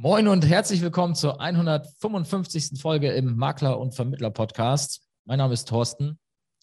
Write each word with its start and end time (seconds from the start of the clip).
Moin 0.00 0.28
und 0.28 0.46
herzlich 0.46 0.80
willkommen 0.80 1.16
zur 1.16 1.40
155. 1.40 2.80
Folge 2.80 3.10
im 3.10 3.34
Makler- 3.34 3.80
und 3.80 3.96
Vermittler-Podcast. 3.96 5.00
Mein 5.24 5.38
Name 5.38 5.54
ist 5.54 5.66
Thorsten 5.66 6.20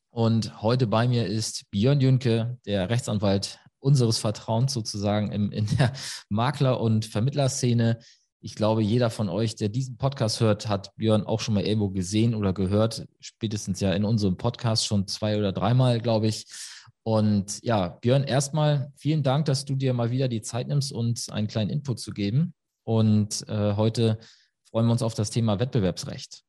und 0.10 0.62
heute 0.62 0.88
bei 0.88 1.06
mir 1.10 1.28
ist 1.28 1.70
Björn 1.70 2.00
Jünke, 2.00 2.58
der 2.66 2.90
Rechtsanwalt 2.90 3.60
unseres 3.80 4.20
Vertrauens 4.20 4.72
sozusagen 4.72 5.34
in, 5.34 5.52
in 5.52 5.68
der 5.78 5.92
Makler- 6.30 6.80
und 6.80 7.04
Vermittlerszene. 7.04 8.00
Ich 8.40 8.56
glaube, 8.56 8.82
jeder 8.82 9.10
von 9.10 9.28
euch, 9.28 9.58
der 9.58 9.68
diesen 9.68 9.98
Podcast 9.98 10.40
hört, 10.40 10.70
hat 10.70 10.96
Björn 10.96 11.26
auch 11.26 11.42
schon 11.42 11.56
mal 11.56 11.66
irgendwo 11.66 11.90
gesehen 11.90 12.36
oder 12.36 12.54
gehört. 12.54 13.06
Spätestens 13.20 13.82
ja 13.82 13.92
in 13.92 14.06
unserem 14.06 14.38
Podcast 14.38 14.86
schon 14.86 15.08
zwei 15.08 15.38
oder 15.38 15.52
dreimal, 15.52 16.00
glaube 16.00 16.28
ich. 16.28 16.46
Und 17.04 17.62
ja, 17.64 17.90
Björn, 17.90 18.24
erstmal 18.24 18.94
vielen 18.96 19.24
Dank, 19.24 19.44
dass 19.44 19.66
du 19.66 19.76
dir 19.76 19.94
mal 19.94 20.10
wieder 20.10 20.30
die 20.30 20.42
Zeit 20.42 20.70
nimmst, 20.70 20.94
uns 20.94 21.28
einen 21.28 21.48
kleinen 21.48 21.70
Input 21.70 22.00
zu 22.00 22.12
geben. 22.12 22.54
Und 22.86 23.46
äh, 23.50 23.76
heute 23.76 24.20
freuen 24.70 24.86
wir 24.86 24.94
uns 24.94 25.02
auf 25.02 25.16
das 25.16 25.32
Thema 25.32 25.60
Wettbewerbsrecht. 25.60 26.46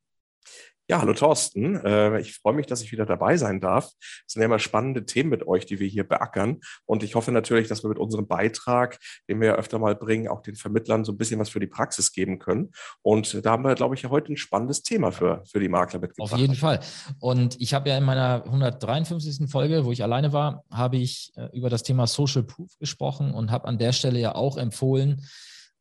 Ja, 0.89 1.01
hallo 1.01 1.15
Thorsten. 1.15 1.75
Äh, 1.85 2.21
ich 2.21 2.35
freue 2.35 2.55
mich, 2.55 2.67
dass 2.67 2.81
ich 2.81 2.93
wieder 2.93 3.07
dabei 3.07 3.37
sein 3.37 3.61
darf. 3.61 3.91
Es 4.25 4.35
sind 4.35 4.43
ja 4.43 4.47
immer 4.47 4.61
spannende 4.61 5.05
Themen 5.05 5.30
mit 5.30 5.45
euch, 5.45 5.67
die 5.67 5.80
wir 5.80 5.89
hier 5.89 6.05
beackern. 6.07 6.61
Und 6.85 7.03
ich 7.03 7.17
hoffe 7.17 7.33
natürlich, 7.33 7.67
dass 7.67 7.83
wir 7.83 7.89
mit 7.89 7.99
unserem 7.99 8.29
Beitrag, 8.29 8.99
den 9.29 9.41
wir 9.41 9.49
ja 9.49 9.55
öfter 9.57 9.80
mal 9.80 9.97
bringen, 9.97 10.29
auch 10.29 10.43
den 10.43 10.55
Vermittlern 10.55 11.05
so 11.05 11.11
ein 11.11 11.19
bisschen 11.19 11.41
was 11.41 11.49
für 11.49 11.59
die 11.59 11.67
Praxis 11.67 12.13
geben 12.13 12.39
können. 12.39 12.71
Und 13.03 13.45
da 13.45 13.51
haben 13.51 13.65
wir, 13.65 13.75
glaube 13.75 13.97
ich, 13.97 14.05
heute 14.09 14.33
ein 14.33 14.37
spannendes 14.37 14.85
Thema 14.85 15.11
für, 15.11 15.43
für 15.51 15.59
die 15.59 15.69
Makler 15.69 15.99
mitgebracht. 15.99 16.35
Auf 16.35 16.39
jeden 16.39 16.55
Fall. 16.55 16.79
Und 17.19 17.61
ich 17.61 17.75
habe 17.75 17.89
ja 17.89 17.99
in 17.99 18.05
meiner 18.05 18.45
153. 18.45 19.51
Folge, 19.51 19.85
wo 19.85 19.91
ich 19.91 20.05
alleine 20.05 20.33
war, 20.33 20.63
habe 20.71 20.99
ich 20.99 21.33
äh, 21.35 21.49
über 21.53 21.69
das 21.69 21.83
Thema 21.83 22.07
Social 22.07 22.45
Proof 22.45 22.79
gesprochen 22.79 23.35
und 23.35 23.51
habe 23.51 23.66
an 23.66 23.79
der 23.79 23.93
Stelle 23.93 24.21
ja 24.21 24.37
auch 24.37 24.57
empfohlen, 24.57 25.27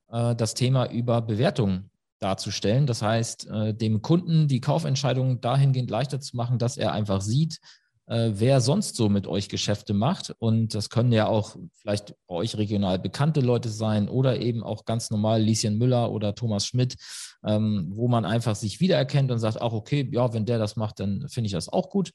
äh, 0.10 0.36
das 0.36 0.54
Thema 0.54 0.90
über 0.90 1.22
Bewertungen 1.22 1.90
darzustellen. 2.20 2.88
Das 2.88 3.02
heißt, 3.02 3.48
äh, 3.50 3.74
dem 3.74 4.02
Kunden 4.02 4.48
die 4.48 4.62
Kaufentscheidung 4.62 5.42
dahingehend 5.42 5.90
leichter 5.90 6.20
zu 6.20 6.36
machen, 6.36 6.58
dass 6.58 6.78
er 6.78 6.92
einfach 6.94 7.22
sieht, 7.22 7.60
äh, 8.08 8.32
wer 8.34 8.62
sonst 8.62 8.96
so 8.96 9.10
mit 9.10 9.28
euch 9.28 9.50
Geschäfte 9.50 9.94
macht. 9.94 10.34
Und 10.40 10.74
das 10.76 10.90
können 10.90 11.12
ja 11.12 11.28
auch 11.28 11.56
vielleicht 11.74 12.16
bei 12.28 12.36
euch 12.36 12.58
regional 12.58 13.00
bekannte 13.00 13.42
Leute 13.42 13.70
sein 13.70 14.08
oder 14.08 14.40
eben 14.40 14.64
auch 14.64 14.86
ganz 14.86 15.10
normal 15.10 15.42
Lieschen 15.42 15.78
Müller 15.78 16.12
oder 16.12 16.36
Thomas 16.36 16.66
Schmidt, 16.66 16.96
ähm, 17.44 17.88
wo 17.92 18.08
man 18.08 18.26
einfach 18.26 18.56
sich 18.56 18.80
wiedererkennt 18.80 19.32
und 19.32 19.40
sagt, 19.40 19.62
auch 19.62 19.74
okay, 19.74 20.08
ja, 20.12 20.34
wenn 20.34 20.46
der 20.46 20.60
das 20.60 20.76
macht, 20.76 21.00
dann 21.00 21.28
finde 21.30 21.48
ich 21.48 21.54
das 21.54 21.70
auch 21.70 21.90
gut. 21.90 22.12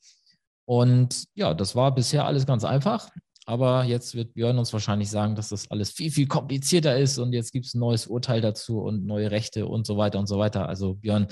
Und 0.64 1.24
ja, 1.34 1.52
das 1.54 1.74
war 1.74 1.94
bisher 1.94 2.24
alles 2.24 2.46
ganz 2.46 2.64
einfach. 2.64 3.10
Aber 3.46 3.84
jetzt 3.84 4.14
wird 4.14 4.34
Björn 4.34 4.58
uns 4.58 4.72
wahrscheinlich 4.72 5.10
sagen, 5.10 5.34
dass 5.34 5.48
das 5.48 5.70
alles 5.70 5.90
viel, 5.90 6.10
viel 6.10 6.26
komplizierter 6.26 6.96
ist 6.98 7.18
und 7.18 7.32
jetzt 7.32 7.52
gibt 7.52 7.66
es 7.66 7.74
ein 7.74 7.80
neues 7.80 8.06
Urteil 8.06 8.40
dazu 8.40 8.80
und 8.80 9.06
neue 9.06 9.30
Rechte 9.30 9.66
und 9.66 9.86
so 9.86 9.96
weiter 9.96 10.18
und 10.18 10.26
so 10.26 10.38
weiter. 10.38 10.68
Also 10.68 10.94
Björn, 10.94 11.26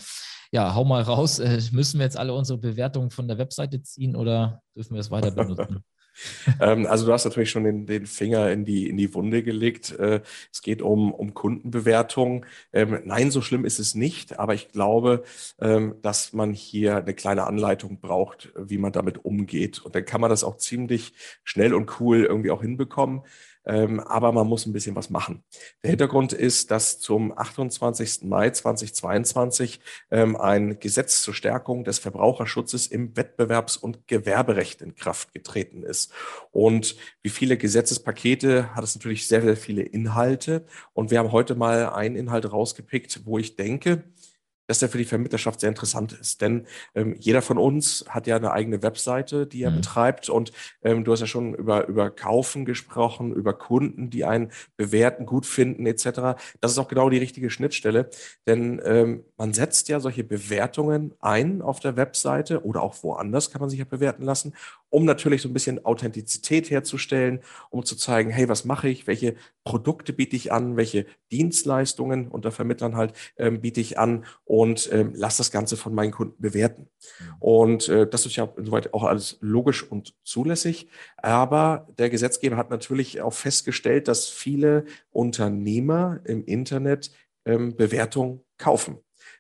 ja, 0.51 0.75
hau 0.75 0.85
mal 0.85 1.03
raus. 1.03 1.39
Äh, 1.39 1.61
müssen 1.73 1.99
wir 1.99 2.05
jetzt 2.05 2.17
alle 2.17 2.33
unsere 2.35 2.59
Bewertungen 2.59 3.11
von 3.11 3.29
der 3.29 3.39
Webseite 3.39 3.83
ziehen 3.83 4.17
oder 4.17 4.63
dürfen 4.75 4.95
wir 4.95 5.01
es 5.01 5.11
weiter 5.11 5.31
benutzen? 5.31 5.85
ähm, 6.61 6.87
also 6.87 7.07
du 7.07 7.13
hast 7.13 7.25
natürlich 7.25 7.51
schon 7.51 7.65
den, 7.65 7.87
den, 7.87 8.07
Finger 8.07 8.51
in 8.51 8.65
die, 8.65 8.89
in 8.89 8.97
die 8.97 9.13
Wunde 9.15 9.43
gelegt. 9.43 9.93
Äh, 9.99 10.21
es 10.53 10.63
geht 10.63 10.83
um, 10.83 11.13
um 11.13 11.35
Kundenbewertung. 11.35 12.47
Ähm, 12.73 13.01
nein, 13.05 13.31
so 13.31 13.43
schlimm 13.43 13.65
ist 13.65 13.79
es 13.79 13.95
nicht, 13.95 14.39
aber 14.39 14.55
ich 14.55 14.71
glaube, 14.71 15.25
ähm, 15.61 15.97
dass 16.03 16.33
man 16.33 16.53
hier 16.53 16.97
eine 16.97 17.15
kleine 17.15 17.47
Anleitung 17.47 18.01
braucht, 18.01 18.53
wie 18.57 18.79
man 18.79 18.93
damit 18.93 19.25
umgeht. 19.25 19.81
Und 19.81 19.95
dann 19.95 20.05
kann 20.05 20.21
man 20.21 20.31
das 20.31 20.45
auch 20.45 20.57
ziemlich 20.57 21.13
schnell 21.45 21.75
und 21.75 22.01
cool 22.01 22.25
irgendwie 22.25 22.51
auch 22.51 22.63
hinbekommen. 22.63 23.23
Ähm, 23.69 24.01
aber 24.01 24.33
man 24.33 24.47
muss 24.47 24.67
ein 24.67 24.73
bisschen 24.73 24.97
was 24.97 25.11
machen. 25.11 25.45
Der 25.83 25.91
Hintergrund 25.91 26.33
ist, 26.33 26.71
dass 26.71 26.99
zum 26.99 27.37
28. 27.37 28.23
Mai 28.23 28.51
2022 28.51 29.81
ähm, 30.11 30.37
ein 30.37 30.81
Gesetz 30.81 31.23
zur 31.23 31.35
Stärkung 31.35 31.85
des 31.85 31.99
Verbraucherschutzes 31.99 32.87
im 32.87 33.13
Wettbewerbs- 33.13 33.79
und 33.79 34.09
Gewerberecht 34.09 34.81
in 34.81 34.95
Kraft 34.95 35.35
getreten 35.35 35.83
ist. 35.83 36.13
Und 36.51 36.97
wie 37.23 37.29
viele 37.29 37.59
Gesetzespakete 37.59 38.75
hat 38.75 38.85
es 38.85 38.95
natürlich 38.95 39.29
sehr, 39.29 39.43
sehr 39.43 39.57
viele 39.57 39.83
Inhalte. 39.83 40.65
Und 40.95 41.11
wir 41.11 41.19
haben 41.19 41.33
heute 41.33 41.55
mal 41.55 41.91
einen 41.91 42.17
Inhalt 42.17 42.51
rausgepickt, 42.51 43.27
wo 43.27 43.39
ich 43.39 43.57
denke, 43.57 44.05
dass 44.69 44.79
der 44.79 44.89
für 44.89 44.99
die 44.99 45.05
Vermittlerschaft 45.05 45.61
sehr 45.61 45.71
interessant 45.71 46.13
ist. 46.13 46.41
Denn 46.41 46.67
ähm, 46.95 47.17
jeder 47.19 47.43
von 47.43 47.59
uns 47.59 48.05
hat 48.09 48.27
ja 48.27 48.37
eine 48.37 48.53
eigene 48.53 48.83
Webseite, 48.83 49.47
die 49.47 49.63
er 49.63 49.71
mhm. 49.71 49.77
betreibt. 49.77 50.29
Und 50.29 50.53
ähm, 50.83 51.05
du 51.05 51.13
hast 51.13 51.21
ja 51.21 51.27
schon 51.27 51.55
über, 51.55 51.89
über 51.89 52.11
Kaufen 52.11 52.65
gesprochen, 52.65 53.35
über 53.35 53.55
Kunden, 53.55 54.11
die 54.11 54.25
einen 54.25 54.53
bewerten, 54.77 55.27
gut 55.27 55.47
finden, 55.47 55.87
etc. 55.87 56.39
Das 56.61 56.71
ist 56.71 56.79
auch 56.79 56.89
genau 56.89 57.09
die 57.11 57.19
richtige 57.19 57.51
Schnittstelle. 57.51 58.11
Denn 58.47 58.81
ähm, 58.85 59.25
man 59.37 59.55
setzt 59.55 59.89
ja 59.89 60.01
solche 60.01 60.23
Bewertungen 60.23 61.15
ein 61.21 61.63
auf 61.63 61.81
der 61.81 61.97
Webseite 61.97 62.65
oder 62.65 62.83
auch 62.83 63.03
woanders 63.03 63.51
kann 63.51 63.61
man 63.61 63.71
sich 63.71 63.79
ja 63.79 63.87
bewerten 63.87 64.23
lassen 64.23 64.53
um 64.91 65.05
natürlich 65.05 65.43
so 65.43 65.49
ein 65.49 65.53
bisschen 65.53 65.85
Authentizität 65.85 66.71
herzustellen, 66.71 67.41
um 67.71 67.85
zu 67.85 67.97
zeigen, 67.97 68.31
hey, 68.31 68.49
was 68.49 68.65
mache 68.65 68.89
ich, 68.89 69.07
welche 69.07 69.35
Produkte 69.65 70.13
biete 70.13 70.37
ich 70.37 70.53
an, 70.53 70.77
welche 70.77 71.07
Dienstleistungen 71.31 72.29
unter 72.29 72.53
Vermittlern 72.53 72.97
halt 72.97 73.13
ähm, 73.37 73.61
biete 73.61 73.81
ich 73.81 73.99
an 73.99 74.25
und 74.45 74.89
ähm, 74.93 75.13
lass 75.15 75.37
das 75.37 75.51
Ganze 75.51 75.77
von 75.77 75.95
meinen 75.95 76.13
Kunden 76.13 76.41
bewerten. 76.41 76.89
Mhm. 77.21 77.35
Und 77.41 77.89
äh, 77.89 78.09
das 78.09 78.27
ist 78.27 78.37
ja 78.37 78.49
insoweit 78.57 78.95
auch 78.95 79.05
alles 79.05 79.39
logisch 79.41 79.83
und 79.83 80.15
zulässig. 80.25 80.89
Aber 81.17 81.89
der 81.99 82.11
Gesetzgeber 82.11 82.57
hat 82.57 82.71
natürlich 82.71 83.21
auch 83.21 83.35
festgestellt, 83.35 84.09
dass 84.09 84.29
viele 84.29 84.85
Unternehmer 85.11 86.21
im 86.25 86.45
Internet 86.45 87.11
ähm, 87.45 87.77
Bewertungen 87.77 88.41
kaufen 88.57 88.99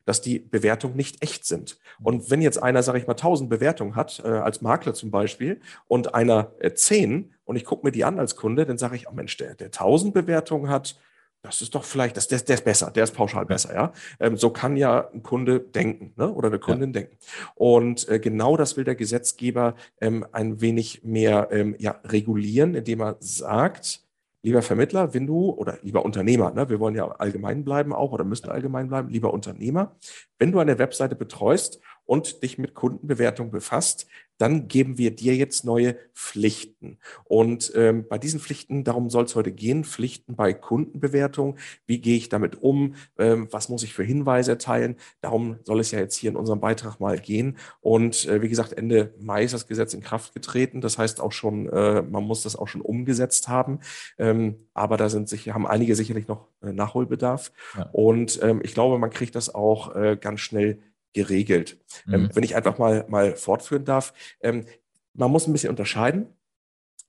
dass 0.08 0.22
die 0.22 0.38
Bewertungen 0.38 0.96
nicht 0.96 1.22
echt 1.22 1.44
sind. 1.44 1.78
Und 2.02 2.30
wenn 2.30 2.40
jetzt 2.40 2.62
einer, 2.62 2.82
sage 2.82 2.98
ich 2.98 3.06
mal, 3.06 3.12
1000 3.12 3.50
Bewertungen 3.50 3.94
hat, 3.94 4.22
äh, 4.24 4.28
als 4.28 4.62
Makler 4.62 4.94
zum 4.94 5.10
Beispiel, 5.10 5.60
und 5.86 6.14
einer 6.14 6.52
äh, 6.60 6.72
10 6.72 7.34
und 7.44 7.56
ich 7.56 7.66
gucke 7.66 7.86
mir 7.86 7.92
die 7.92 8.04
an 8.04 8.18
als 8.18 8.34
Kunde, 8.34 8.64
dann 8.64 8.78
sage 8.78 8.96
ich, 8.96 9.06
oh 9.06 9.12
Mensch, 9.12 9.36
der, 9.36 9.54
der 9.54 9.66
1000 9.66 10.14
Bewertungen 10.14 10.70
hat, 10.70 10.98
das 11.42 11.60
ist 11.60 11.74
doch 11.74 11.84
vielleicht, 11.84 12.16
das, 12.16 12.26
der, 12.26 12.38
der 12.38 12.54
ist 12.54 12.64
besser, 12.64 12.90
der 12.90 13.04
ist 13.04 13.14
pauschal 13.14 13.44
besser, 13.44 13.74
ja. 13.74 13.92
Ähm, 14.18 14.38
so 14.38 14.48
kann 14.48 14.78
ja 14.78 15.10
ein 15.12 15.22
Kunde 15.22 15.60
denken 15.60 16.14
ne? 16.16 16.32
oder 16.32 16.48
eine 16.48 16.58
Kundin 16.58 16.94
ja. 16.94 17.00
denken. 17.00 17.18
Und 17.54 18.08
äh, 18.08 18.18
genau 18.18 18.56
das 18.56 18.78
will 18.78 18.84
der 18.84 18.94
Gesetzgeber 18.94 19.74
ähm, 20.00 20.26
ein 20.32 20.62
wenig 20.62 21.04
mehr 21.04 21.48
ähm, 21.50 21.76
ja, 21.78 22.00
regulieren, 22.04 22.74
indem 22.74 23.02
er 23.02 23.16
sagt, 23.20 24.07
lieber 24.42 24.62
Vermittler, 24.62 25.14
wenn 25.14 25.26
du, 25.26 25.50
oder 25.50 25.78
lieber 25.82 26.04
Unternehmer, 26.04 26.52
ne, 26.52 26.68
wir 26.68 26.80
wollen 26.80 26.94
ja 26.94 27.06
allgemein 27.06 27.64
bleiben 27.64 27.92
auch 27.92 28.12
oder 28.12 28.24
müssen 28.24 28.48
allgemein 28.48 28.88
bleiben, 28.88 29.08
lieber 29.08 29.32
Unternehmer, 29.32 29.96
wenn 30.38 30.52
du 30.52 30.58
eine 30.58 30.78
Webseite 30.78 31.16
betreust 31.16 31.80
und 32.08 32.42
dich 32.42 32.56
mit 32.56 32.74
Kundenbewertung 32.74 33.50
befasst, 33.50 34.06
dann 34.38 34.68
geben 34.68 34.98
wir 34.98 35.14
dir 35.14 35.36
jetzt 35.36 35.64
neue 35.64 35.96
Pflichten. 36.14 36.98
Und 37.24 37.72
ähm, 37.74 38.06
bei 38.08 38.18
diesen 38.18 38.40
Pflichten, 38.40 38.84
darum 38.84 39.10
soll 39.10 39.24
es 39.24 39.34
heute 39.34 39.52
gehen, 39.52 39.84
Pflichten 39.84 40.36
bei 40.36 40.54
Kundenbewertung. 40.54 41.58
Wie 41.86 42.00
gehe 42.00 42.16
ich 42.16 42.28
damit 42.28 42.62
um? 42.62 42.94
Ähm, 43.18 43.48
was 43.50 43.68
muss 43.68 43.82
ich 43.82 43.92
für 43.92 44.04
Hinweise 44.04 44.52
erteilen? 44.52 44.96
Darum 45.20 45.58
soll 45.64 45.80
es 45.80 45.90
ja 45.90 45.98
jetzt 45.98 46.14
hier 46.14 46.30
in 46.30 46.36
unserem 46.36 46.60
Beitrag 46.60 47.00
mal 47.00 47.18
gehen. 47.18 47.58
Und 47.80 48.26
äh, 48.26 48.40
wie 48.40 48.48
gesagt, 48.48 48.72
Ende 48.72 49.12
Mai 49.18 49.44
ist 49.44 49.54
das 49.54 49.66
Gesetz 49.66 49.92
in 49.92 50.00
Kraft 50.00 50.32
getreten. 50.32 50.80
Das 50.80 50.98
heißt 50.98 51.20
auch 51.20 51.32
schon, 51.32 51.68
äh, 51.68 52.02
man 52.02 52.24
muss 52.24 52.42
das 52.42 52.56
auch 52.56 52.68
schon 52.68 52.80
umgesetzt 52.80 53.48
haben. 53.48 53.80
Ähm, 54.18 54.68
aber 54.72 54.96
da 54.96 55.10
sind 55.10 55.28
sicher, 55.28 55.52
haben 55.52 55.66
einige 55.66 55.96
sicherlich 55.96 56.28
noch 56.28 56.46
äh, 56.62 56.72
Nachholbedarf. 56.72 57.52
Ja. 57.76 57.90
Und 57.92 58.38
ähm, 58.42 58.60
ich 58.62 58.72
glaube, 58.72 58.98
man 58.98 59.10
kriegt 59.10 59.34
das 59.34 59.52
auch 59.52 59.96
äh, 59.96 60.16
ganz 60.18 60.40
schnell 60.40 60.78
geregelt. 61.12 61.78
Ähm, 62.06 62.12
mhm. 62.12 62.26
Ähm, 62.26 62.30
wenn 62.34 62.44
ich 62.44 62.56
einfach 62.56 62.78
mal, 62.78 63.04
mal 63.08 63.36
fortführen 63.36 63.84
darf, 63.84 64.12
ähm, 64.40 64.66
man 65.14 65.30
muss 65.30 65.46
ein 65.46 65.52
bisschen 65.52 65.70
unterscheiden 65.70 66.28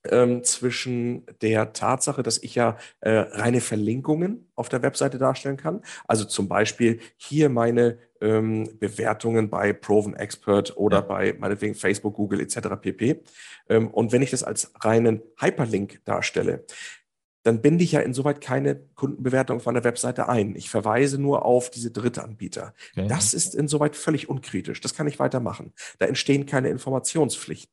ähm, 0.04 0.42
zwischen 0.44 1.26
der 1.42 1.72
Tatsache, 1.72 2.22
dass 2.22 2.38
ich 2.38 2.54
ja 2.54 2.76
äh, 3.00 3.10
reine 3.10 3.60
Verlinkungen 3.60 4.50
auf 4.54 4.68
der 4.68 4.82
Webseite 4.82 5.18
darstellen 5.18 5.56
kann. 5.56 5.82
Also 6.08 6.24
zum 6.24 6.48
Beispiel 6.48 7.00
hier 7.16 7.48
meine 7.48 7.98
ähm, 8.20 8.68
Bewertungen 8.78 9.50
bei 9.50 9.72
Proven 9.72 10.14
Expert 10.14 10.76
oder 10.76 10.98
ja. 10.98 11.02
bei 11.02 11.34
meinetwegen 11.38 11.74
Facebook, 11.74 12.14
Google 12.14 12.40
etc. 12.40 12.68
pp. 12.80 13.22
Ähm, 13.68 13.88
und 13.88 14.12
wenn 14.12 14.22
ich 14.22 14.30
das 14.30 14.42
als 14.42 14.72
reinen 14.80 15.22
Hyperlink 15.38 16.04
darstelle, 16.04 16.64
dann 17.42 17.62
binde 17.62 17.84
ich 17.84 17.92
ja 17.92 18.00
insoweit 18.00 18.40
keine 18.40 18.76
Kundenbewertung 18.94 19.60
von 19.60 19.74
der 19.74 19.84
Webseite 19.84 20.28
ein. 20.28 20.54
Ich 20.56 20.70
verweise 20.70 21.18
nur 21.20 21.44
auf 21.44 21.70
diese 21.70 21.90
Drittanbieter. 21.90 22.74
Okay. 22.96 23.08
Das 23.08 23.34
ist 23.34 23.54
insoweit 23.54 23.96
völlig 23.96 24.28
unkritisch. 24.28 24.80
Das 24.80 24.94
kann 24.94 25.06
ich 25.06 25.18
weitermachen. 25.18 25.72
Da 25.98 26.06
entstehen 26.06 26.46
keine 26.46 26.68
Informationspflichten. 26.68 27.72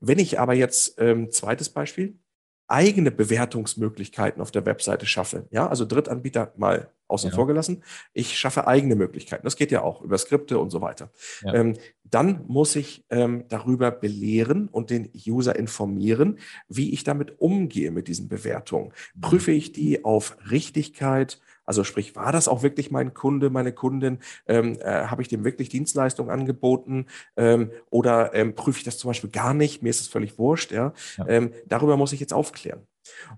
Wenn 0.00 0.18
ich 0.18 0.40
aber 0.40 0.54
jetzt, 0.54 0.96
ähm, 0.98 1.30
zweites 1.30 1.70
Beispiel, 1.70 2.18
eigene 2.72 3.10
Bewertungsmöglichkeiten 3.10 4.40
auf 4.40 4.50
der 4.50 4.64
Webseite 4.64 5.06
schaffe, 5.06 5.46
ja, 5.50 5.68
also 5.68 5.84
Drittanbieter 5.84 6.52
mal 6.56 6.90
außen 7.06 7.30
ja. 7.30 7.36
vor 7.36 7.46
gelassen, 7.46 7.82
ich 8.14 8.38
schaffe 8.38 8.66
eigene 8.66 8.96
Möglichkeiten. 8.96 9.44
Das 9.44 9.56
geht 9.56 9.70
ja 9.70 9.82
auch 9.82 10.00
über 10.00 10.16
Skripte 10.16 10.58
und 10.58 10.70
so 10.70 10.80
weiter. 10.80 11.10
Ja. 11.42 11.54
Ähm, 11.54 11.76
dann 12.04 12.44
muss 12.48 12.74
ich 12.74 13.04
ähm, 13.10 13.44
darüber 13.48 13.90
belehren 13.90 14.68
und 14.68 14.90
den 14.90 15.10
User 15.26 15.54
informieren, 15.54 16.38
wie 16.68 16.92
ich 16.92 17.04
damit 17.04 17.38
umgehe 17.38 17.90
mit 17.90 18.08
diesen 18.08 18.28
Bewertungen. 18.28 18.92
Mhm. 19.14 19.20
Prüfe 19.20 19.52
ich 19.52 19.72
die 19.72 20.04
auf 20.04 20.36
Richtigkeit, 20.50 21.40
Also 21.64 21.84
sprich, 21.84 22.16
war 22.16 22.32
das 22.32 22.48
auch 22.48 22.62
wirklich 22.62 22.90
mein 22.90 23.14
Kunde, 23.14 23.50
meine 23.50 23.72
Kundin? 23.72 24.18
Ähm, 24.46 24.78
äh, 24.80 25.06
Habe 25.06 25.22
ich 25.22 25.28
dem 25.28 25.44
wirklich 25.44 25.68
Dienstleistungen 25.68 26.30
angeboten? 26.30 27.06
Ähm, 27.36 27.70
oder 27.90 28.34
ähm, 28.34 28.54
prüfe 28.54 28.78
ich 28.78 28.84
das 28.84 28.98
zum 28.98 29.08
Beispiel 29.08 29.30
gar 29.30 29.54
nicht? 29.54 29.82
Mir 29.82 29.90
ist 29.90 30.00
es 30.00 30.08
völlig 30.08 30.38
wurscht. 30.38 30.72
Ja? 30.72 30.92
ja. 31.18 31.28
Ähm, 31.28 31.52
darüber 31.66 31.96
muss 31.96 32.12
ich 32.12 32.20
jetzt 32.20 32.32
aufklären. 32.32 32.86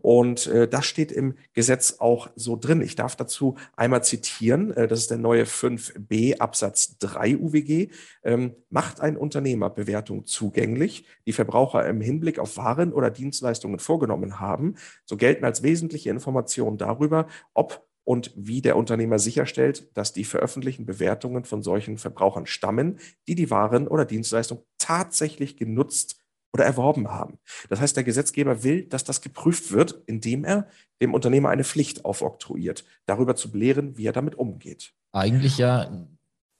Und 0.00 0.46
äh, 0.46 0.68
das 0.68 0.86
steht 0.86 1.12
im 1.12 1.34
Gesetz 1.52 1.96
auch 1.98 2.28
so 2.36 2.56
drin. 2.56 2.82
Ich 2.82 2.96
darf 2.96 3.16
dazu 3.16 3.56
einmal 3.76 4.04
zitieren, 4.04 4.72
äh, 4.72 4.88
das 4.88 5.00
ist 5.00 5.10
der 5.10 5.18
neue 5.18 5.44
5b 5.44 6.38
Absatz 6.38 6.98
3 6.98 7.36
UWG, 7.38 7.88
ähm, 8.22 8.54
macht 8.70 9.00
ein 9.00 9.16
Unternehmer 9.16 9.70
Bewertung 9.70 10.26
zugänglich, 10.26 11.06
die 11.26 11.32
Verbraucher 11.32 11.86
im 11.86 12.00
Hinblick 12.00 12.38
auf 12.38 12.56
Waren 12.56 12.92
oder 12.92 13.10
Dienstleistungen 13.10 13.78
vorgenommen 13.78 14.40
haben, 14.40 14.74
so 15.04 15.16
gelten 15.16 15.44
als 15.44 15.62
wesentliche 15.62 16.10
Informationen 16.10 16.78
darüber, 16.78 17.26
ob 17.54 17.86
und 18.04 18.32
wie 18.36 18.60
der 18.60 18.76
Unternehmer 18.76 19.18
sicherstellt, 19.18 19.88
dass 19.96 20.12
die 20.12 20.24
veröffentlichten 20.24 20.86
Bewertungen 20.86 21.44
von 21.44 21.62
solchen 21.62 21.98
Verbrauchern 21.98 22.46
stammen, 22.46 22.98
die 23.26 23.34
die 23.34 23.50
Waren 23.50 23.88
oder 23.88 24.04
Dienstleistung 24.04 24.62
tatsächlich 24.78 25.56
genutzt 25.56 26.20
oder 26.52 26.64
erworben 26.64 27.10
haben. 27.10 27.38
Das 27.68 27.80
heißt, 27.80 27.96
der 27.96 28.04
Gesetzgeber 28.04 28.62
will, 28.62 28.84
dass 28.84 29.02
das 29.02 29.20
geprüft 29.22 29.72
wird, 29.72 30.02
indem 30.06 30.44
er 30.44 30.68
dem 31.02 31.12
Unternehmer 31.12 31.48
eine 31.48 31.64
Pflicht 31.64 32.04
aufoktroyiert, 32.04 32.84
darüber 33.06 33.34
zu 33.34 33.50
belehren, 33.50 33.96
wie 33.96 34.06
er 34.06 34.12
damit 34.12 34.36
umgeht. 34.36 34.92
Eigentlich 35.10 35.58
ja 35.58 36.06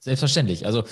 selbstverständlich. 0.04 0.66
Also 0.66 0.84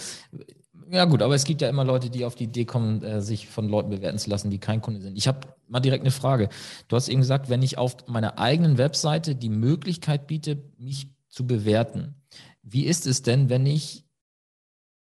ja 0.91 1.05
gut, 1.05 1.23
aber 1.23 1.35
es 1.35 1.45
gibt 1.45 1.63
ja 1.63 1.69
immer 1.69 1.85
Leute, 1.85 2.11
die 2.11 2.25
auf 2.25 2.35
die 2.35 2.45
Idee 2.45 2.65
kommen, 2.65 3.03
äh, 3.03 3.23
sich 3.23 3.47
von 3.47 3.69
Leuten 3.69 3.91
bewerten 3.91 4.19
zu 4.19 4.29
lassen, 4.29 4.51
die 4.51 4.59
kein 4.59 4.81
Kunde 4.81 5.01
sind. 5.01 5.17
Ich 5.17 5.29
habe 5.29 5.41
mal 5.69 5.81
direkt 5.81 6.03
eine 6.03 6.11
Frage. 6.11 6.49
Du 6.89 6.97
hast 6.97 7.09
eben 7.09 7.21
gesagt, 7.21 7.49
wenn 7.49 7.63
ich 7.63 7.79
auf 7.79 7.97
meiner 8.09 8.39
eigenen 8.39 8.79
Webseite 8.79 9.35
die 9.35 9.49
Möglichkeit 9.49 10.27
biete, 10.27 10.63
mich 10.79 11.09
zu 11.29 11.47
bewerten, 11.47 12.15
wie 12.63 12.85
ist 12.85 13.07
es 13.07 13.23
denn, 13.23 13.49
wenn 13.49 13.67
ich 13.67 14.05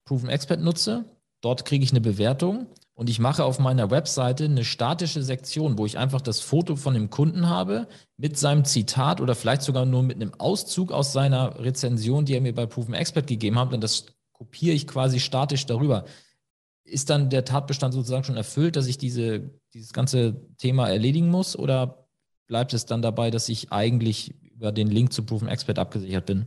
Proven 0.05 0.29
Expert 0.29 0.61
nutze? 0.61 1.05
Dort 1.41 1.65
kriege 1.65 1.83
ich 1.83 1.91
eine 1.91 2.01
Bewertung 2.01 2.67
und 3.01 3.09
ich 3.09 3.17
mache 3.17 3.43
auf 3.43 3.57
meiner 3.57 3.89
Webseite 3.89 4.45
eine 4.45 4.63
statische 4.63 5.23
Sektion, 5.23 5.79
wo 5.79 5.87
ich 5.87 5.97
einfach 5.97 6.21
das 6.21 6.39
Foto 6.39 6.75
von 6.75 6.93
dem 6.93 7.09
Kunden 7.09 7.49
habe 7.49 7.87
mit 8.15 8.37
seinem 8.37 8.63
Zitat 8.63 9.21
oder 9.21 9.33
vielleicht 9.33 9.63
sogar 9.63 9.87
nur 9.87 10.03
mit 10.03 10.17
einem 10.17 10.35
Auszug 10.35 10.91
aus 10.91 11.11
seiner 11.11 11.59
Rezension, 11.59 12.25
die 12.25 12.35
er 12.35 12.41
mir 12.41 12.53
bei 12.53 12.67
Proven 12.67 12.93
Expert 12.93 13.25
gegeben 13.25 13.57
hat. 13.57 13.73
Und 13.73 13.83
das 13.83 14.05
kopiere 14.33 14.75
ich 14.75 14.85
quasi 14.85 15.19
statisch 15.19 15.65
darüber. 15.65 16.05
Ist 16.83 17.09
dann 17.09 17.31
der 17.31 17.43
Tatbestand 17.43 17.95
sozusagen 17.95 18.23
schon 18.23 18.37
erfüllt, 18.37 18.75
dass 18.75 18.85
ich 18.85 18.99
diese, 18.99 19.49
dieses 19.73 19.93
ganze 19.93 20.39
Thema 20.59 20.87
erledigen 20.87 21.29
muss? 21.29 21.57
Oder 21.57 22.05
bleibt 22.45 22.71
es 22.75 22.85
dann 22.85 23.01
dabei, 23.01 23.31
dass 23.31 23.49
ich 23.49 23.71
eigentlich 23.71 24.35
über 24.43 24.71
den 24.71 24.89
Link 24.89 25.11
zu 25.11 25.25
Proven 25.25 25.47
Expert 25.47 25.79
abgesichert 25.79 26.27
bin? 26.27 26.45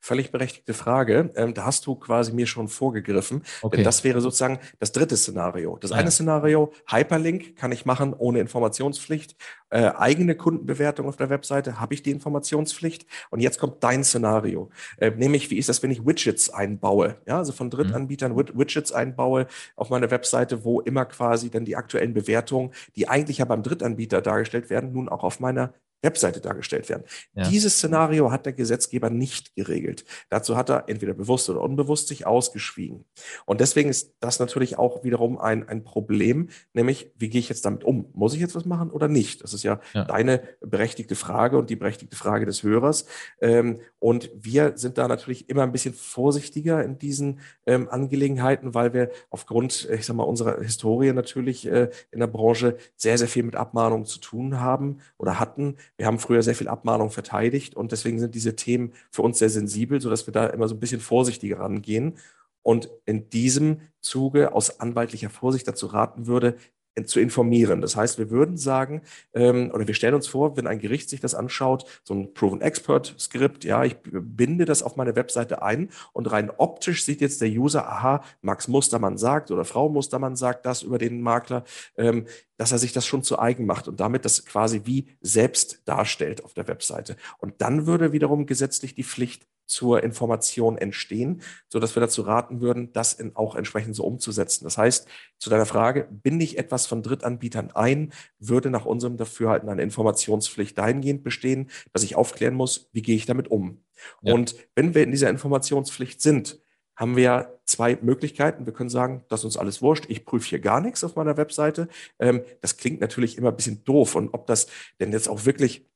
Völlig 0.00 0.32
berechtigte 0.32 0.74
Frage. 0.74 1.30
Ähm, 1.36 1.54
da 1.54 1.64
hast 1.64 1.86
du 1.86 1.94
quasi 1.94 2.32
mir 2.32 2.46
schon 2.46 2.68
vorgegriffen. 2.68 3.42
Okay. 3.62 3.76
Denn 3.76 3.84
das 3.84 4.04
wäre 4.04 4.20
sozusagen 4.20 4.58
das 4.78 4.92
dritte 4.92 5.16
Szenario. 5.16 5.78
Das 5.78 5.90
ja. 5.90 5.96
eine 5.96 6.10
Szenario, 6.10 6.72
Hyperlink 6.88 7.56
kann 7.56 7.72
ich 7.72 7.86
machen 7.86 8.14
ohne 8.14 8.40
Informationspflicht. 8.40 9.36
Äh, 9.70 9.92
eigene 9.96 10.34
Kundenbewertung 10.34 11.08
auf 11.08 11.16
der 11.16 11.30
Webseite, 11.30 11.80
habe 11.80 11.94
ich 11.94 12.02
die 12.02 12.10
Informationspflicht. 12.10 13.06
Und 13.30 13.40
jetzt 13.40 13.58
kommt 13.58 13.82
dein 13.82 14.04
Szenario. 14.04 14.70
Äh, 14.98 15.10
nämlich, 15.12 15.50
wie 15.50 15.56
ist 15.56 15.68
das, 15.68 15.82
wenn 15.82 15.90
ich 15.90 16.04
Widgets 16.04 16.50
einbaue? 16.50 17.16
Ja, 17.26 17.38
also 17.38 17.52
von 17.52 17.70
Drittanbietern 17.70 18.32
mhm. 18.32 18.58
Widgets 18.58 18.92
einbaue 18.92 19.46
auf 19.76 19.90
meiner 19.90 20.10
Webseite, 20.10 20.64
wo 20.64 20.80
immer 20.80 21.04
quasi 21.04 21.50
dann 21.50 21.64
die 21.64 21.76
aktuellen 21.76 22.12
Bewertungen, 22.12 22.72
die 22.96 23.08
eigentlich 23.08 23.38
ja 23.38 23.44
beim 23.44 23.62
Drittanbieter 23.62 24.20
dargestellt 24.20 24.68
werden, 24.68 24.92
nun 24.92 25.08
auch 25.08 25.24
auf 25.24 25.40
meiner 25.40 25.72
Webseite 26.02 26.40
dargestellt 26.40 26.88
werden. 26.88 27.04
Ja. 27.34 27.48
Dieses 27.48 27.76
Szenario 27.76 28.30
hat 28.30 28.44
der 28.44 28.52
Gesetzgeber 28.52 29.08
nicht 29.08 29.54
geregelt. 29.54 30.04
Dazu 30.28 30.56
hat 30.56 30.68
er 30.68 30.88
entweder 30.88 31.14
bewusst 31.14 31.48
oder 31.48 31.60
unbewusst 31.60 32.08
sich 32.08 32.26
ausgeschwiegen. 32.26 33.04
Und 33.46 33.60
deswegen 33.60 33.88
ist 33.88 34.14
das 34.20 34.38
natürlich 34.40 34.78
auch 34.78 35.04
wiederum 35.04 35.38
ein, 35.38 35.68
ein 35.68 35.84
Problem, 35.84 36.48
nämlich 36.72 37.12
wie 37.16 37.30
gehe 37.30 37.38
ich 37.38 37.48
jetzt 37.48 37.64
damit 37.64 37.84
um? 37.84 38.10
Muss 38.14 38.34
ich 38.34 38.40
jetzt 38.40 38.54
was 38.54 38.64
machen 38.64 38.90
oder 38.90 39.08
nicht? 39.08 39.42
Das 39.42 39.54
ist 39.54 39.62
ja, 39.62 39.80
ja. 39.94 40.04
deine 40.04 40.42
berechtigte 40.60 41.14
Frage 41.14 41.56
und 41.56 41.70
die 41.70 41.76
berechtigte 41.76 42.16
Frage 42.16 42.46
des 42.46 42.62
Hörers. 42.62 43.06
Ähm, 43.40 43.80
und 43.98 44.30
wir 44.34 44.72
sind 44.76 44.98
da 44.98 45.06
natürlich 45.06 45.48
immer 45.48 45.62
ein 45.62 45.72
bisschen 45.72 45.94
vorsichtiger 45.94 46.82
in 46.84 46.98
diesen 46.98 47.40
ähm, 47.66 47.88
Angelegenheiten, 47.88 48.74
weil 48.74 48.92
wir 48.92 49.10
aufgrund, 49.30 49.88
ich 49.90 50.04
sag 50.04 50.16
mal, 50.16 50.24
unserer 50.24 50.60
Historie 50.60 51.12
natürlich 51.12 51.66
äh, 51.66 51.90
in 52.10 52.18
der 52.18 52.26
Branche 52.26 52.76
sehr, 52.96 53.18
sehr 53.18 53.28
viel 53.28 53.44
mit 53.44 53.54
Abmahnungen 53.54 54.06
zu 54.06 54.18
tun 54.18 54.60
haben 54.60 54.98
oder 55.18 55.38
hatten 55.38 55.76
wir 55.96 56.06
haben 56.06 56.18
früher 56.18 56.42
sehr 56.42 56.54
viel 56.54 56.68
Abmahnung 56.68 57.10
verteidigt 57.10 57.74
und 57.74 57.92
deswegen 57.92 58.18
sind 58.18 58.34
diese 58.34 58.56
Themen 58.56 58.92
für 59.10 59.22
uns 59.22 59.38
sehr 59.38 59.50
sensibel, 59.50 60.00
sodass 60.00 60.26
wir 60.26 60.32
da 60.32 60.46
immer 60.46 60.68
so 60.68 60.74
ein 60.74 60.80
bisschen 60.80 61.00
vorsichtiger 61.00 61.60
rangehen. 61.60 62.18
Und 62.62 62.90
in 63.06 63.28
diesem 63.28 63.80
Zuge 64.00 64.52
aus 64.54 64.80
anwaltlicher 64.80 65.30
Vorsicht 65.30 65.66
dazu 65.66 65.86
raten 65.86 66.26
würde, 66.26 66.56
zu 67.04 67.20
informieren. 67.20 67.80
Das 67.80 67.96
heißt, 67.96 68.18
wir 68.18 68.30
würden 68.30 68.56
sagen, 68.56 69.02
ähm, 69.32 69.70
oder 69.72 69.86
wir 69.86 69.94
stellen 69.94 70.14
uns 70.14 70.26
vor, 70.26 70.56
wenn 70.56 70.66
ein 70.66 70.78
Gericht 70.78 71.08
sich 71.08 71.20
das 71.20 71.34
anschaut, 71.34 71.84
so 72.04 72.14
ein 72.14 72.34
Proven 72.34 72.60
Expert 72.60 73.14
Skript, 73.18 73.64
ja, 73.64 73.84
ich 73.84 73.96
binde 74.02 74.64
das 74.64 74.82
auf 74.82 74.96
meine 74.96 75.16
Webseite 75.16 75.62
ein 75.62 75.88
und 76.12 76.30
rein 76.30 76.50
optisch 76.50 77.04
sieht 77.04 77.20
jetzt 77.20 77.40
der 77.40 77.48
User, 77.48 77.88
aha, 77.88 78.22
Max 78.42 78.68
Mustermann 78.68 79.16
sagt 79.16 79.50
oder 79.50 79.64
Frau 79.64 79.88
Mustermann 79.88 80.36
sagt 80.36 80.66
das 80.66 80.82
über 80.82 80.98
den 80.98 81.22
Makler, 81.22 81.64
ähm, 81.96 82.26
dass 82.58 82.72
er 82.72 82.78
sich 82.78 82.92
das 82.92 83.06
schon 83.06 83.22
zu 83.22 83.38
eigen 83.38 83.66
macht 83.66 83.88
und 83.88 83.98
damit 84.00 84.24
das 84.24 84.44
quasi 84.44 84.82
wie 84.84 85.06
selbst 85.20 85.82
darstellt 85.86 86.44
auf 86.44 86.54
der 86.54 86.68
Webseite. 86.68 87.16
Und 87.38 87.54
dann 87.62 87.86
würde 87.86 88.12
wiederum 88.12 88.46
gesetzlich 88.46 88.94
die 88.94 89.04
Pflicht 89.04 89.46
zur 89.66 90.02
Information 90.02 90.76
entstehen, 90.76 91.42
so 91.68 91.80
dass 91.80 91.96
wir 91.96 92.00
dazu 92.00 92.22
raten 92.22 92.60
würden, 92.60 92.92
das 92.92 93.14
in, 93.14 93.36
auch 93.36 93.54
entsprechend 93.54 93.96
so 93.96 94.04
umzusetzen. 94.04 94.64
Das 94.64 94.78
heißt, 94.78 95.08
zu 95.38 95.50
deiner 95.50 95.66
Frage, 95.66 96.08
binde 96.10 96.44
ich 96.44 96.58
etwas 96.58 96.86
von 96.86 97.02
Drittanbietern 97.02 97.70
ein, 97.72 98.12
würde 98.38 98.70
nach 98.70 98.84
unserem 98.84 99.16
Dafürhalten 99.16 99.68
eine 99.68 99.82
Informationspflicht 99.82 100.76
dahingehend 100.76 101.22
bestehen, 101.24 101.70
dass 101.92 102.02
ich 102.02 102.16
aufklären 102.16 102.54
muss, 102.54 102.90
wie 102.92 103.02
gehe 103.02 103.16
ich 103.16 103.26
damit 103.26 103.50
um. 103.50 103.82
Ja. 104.22 104.34
Und 104.34 104.56
wenn 104.74 104.94
wir 104.94 105.02
in 105.02 105.10
dieser 105.10 105.30
Informationspflicht 105.30 106.20
sind, 106.20 106.60
haben 106.96 107.16
wir 107.16 107.58
zwei 107.64 107.98
Möglichkeiten. 108.02 108.66
Wir 108.66 108.72
können 108.72 108.90
sagen, 108.90 109.24
das 109.28 109.40
ist 109.40 109.44
uns 109.44 109.56
alles 109.56 109.82
wurscht, 109.82 110.04
ich 110.08 110.24
prüfe 110.24 110.48
hier 110.48 110.60
gar 110.60 110.80
nichts 110.80 111.02
auf 111.04 111.16
meiner 111.16 111.36
Webseite. 111.36 111.88
Ähm, 112.18 112.42
das 112.60 112.76
klingt 112.76 113.00
natürlich 113.00 113.38
immer 113.38 113.48
ein 113.48 113.56
bisschen 113.56 113.82
doof. 113.84 114.14
Und 114.14 114.34
ob 114.34 114.46
das 114.46 114.66
denn 115.00 115.12
jetzt 115.12 115.28
auch 115.28 115.44
wirklich 115.46 115.86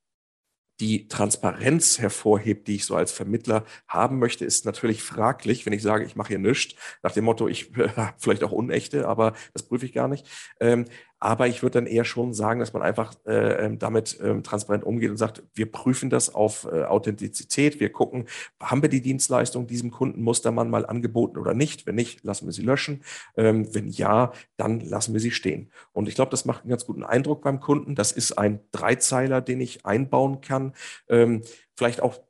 die 0.81 1.08
Transparenz 1.08 1.99
hervorhebt, 1.99 2.69
die 2.69 2.76
ich 2.76 2.84
so 2.84 2.96
als 2.96 3.12
Vermittler 3.12 3.64
haben 3.88 4.19
möchte, 4.19 4.44
ist 4.44 4.67
natürlich 4.67 5.02
fraglich, 5.02 5.64
wenn 5.64 5.73
ich 5.73 5.83
sage, 5.83 6.04
ich 6.04 6.16
mache 6.16 6.28
hier 6.28 6.38
nichts, 6.38 6.75
nach 7.02 7.12
dem 7.12 7.25
Motto, 7.25 7.49
ich 7.49 7.76
äh, 7.76 7.88
vielleicht 8.18 8.45
auch 8.45 8.52
unechte, 8.52 9.09
aber 9.09 9.33
das 9.52 9.62
prüfe 9.62 9.87
ich 9.87 9.92
gar 9.92 10.09
nicht. 10.09 10.26
Ähm, 10.61 10.87
aber 11.26 11.49
ich 11.49 11.61
würde 11.64 11.80
dann 11.80 11.88
eher 11.88 12.04
schon 12.04 12.33
sagen, 12.35 12.61
dass 12.61 12.73
man 12.73 12.83
einfach 12.83 13.12
äh, 13.26 13.64
ähm, 13.64 13.80
damit 13.80 14.16
ähm, 14.23 14.45
transparent 14.45 14.85
umgeht 14.85 15.11
und 15.11 15.16
sagt, 15.16 15.42
wir 15.54 15.73
prüfen 15.73 16.09
das 16.09 16.33
auf 16.33 16.68
äh, 16.71 16.85
Authentizität. 16.85 17.80
Wir 17.80 17.90
gucken, 17.90 18.26
haben 18.62 18.80
wir 18.80 18.88
die 18.88 19.00
Dienstleistung 19.00 19.66
diesem 19.66 19.90
Kundenmustermann 19.90 20.71
mal 20.71 20.87
angeboten 20.87 21.37
oder 21.37 21.52
nicht? 21.52 21.85
Wenn 21.85 21.97
nicht, 21.97 22.23
lassen 22.23 22.47
wir 22.47 22.52
sie 22.52 22.62
löschen. 22.62 23.02
Ähm, 23.37 23.75
wenn 23.75 23.88
ja, 23.88 24.30
dann 24.56 24.78
lassen 24.78 25.14
wir 25.14 25.21
sie 25.21 25.33
stehen. 25.33 25.73
Und 25.92 26.06
ich 26.06 26.14
glaube, 26.14 26.30
das 26.30 26.45
macht 26.45 26.62
einen 26.62 26.71
ganz 26.71 26.87
guten 26.87 27.02
Eindruck 27.02 27.42
beim 27.42 27.59
Kunden. 27.59 27.97
Das 27.97 28.12
ist 28.12 28.38
ein 28.38 28.61
Dreizeiler, 28.71 29.40
den 29.40 29.61
ich 29.61 29.85
einbauen 29.85 30.42
kann. 30.42 30.75
Ähm, 31.09 31.42
vielleicht 31.75 32.02
auch 32.02 32.21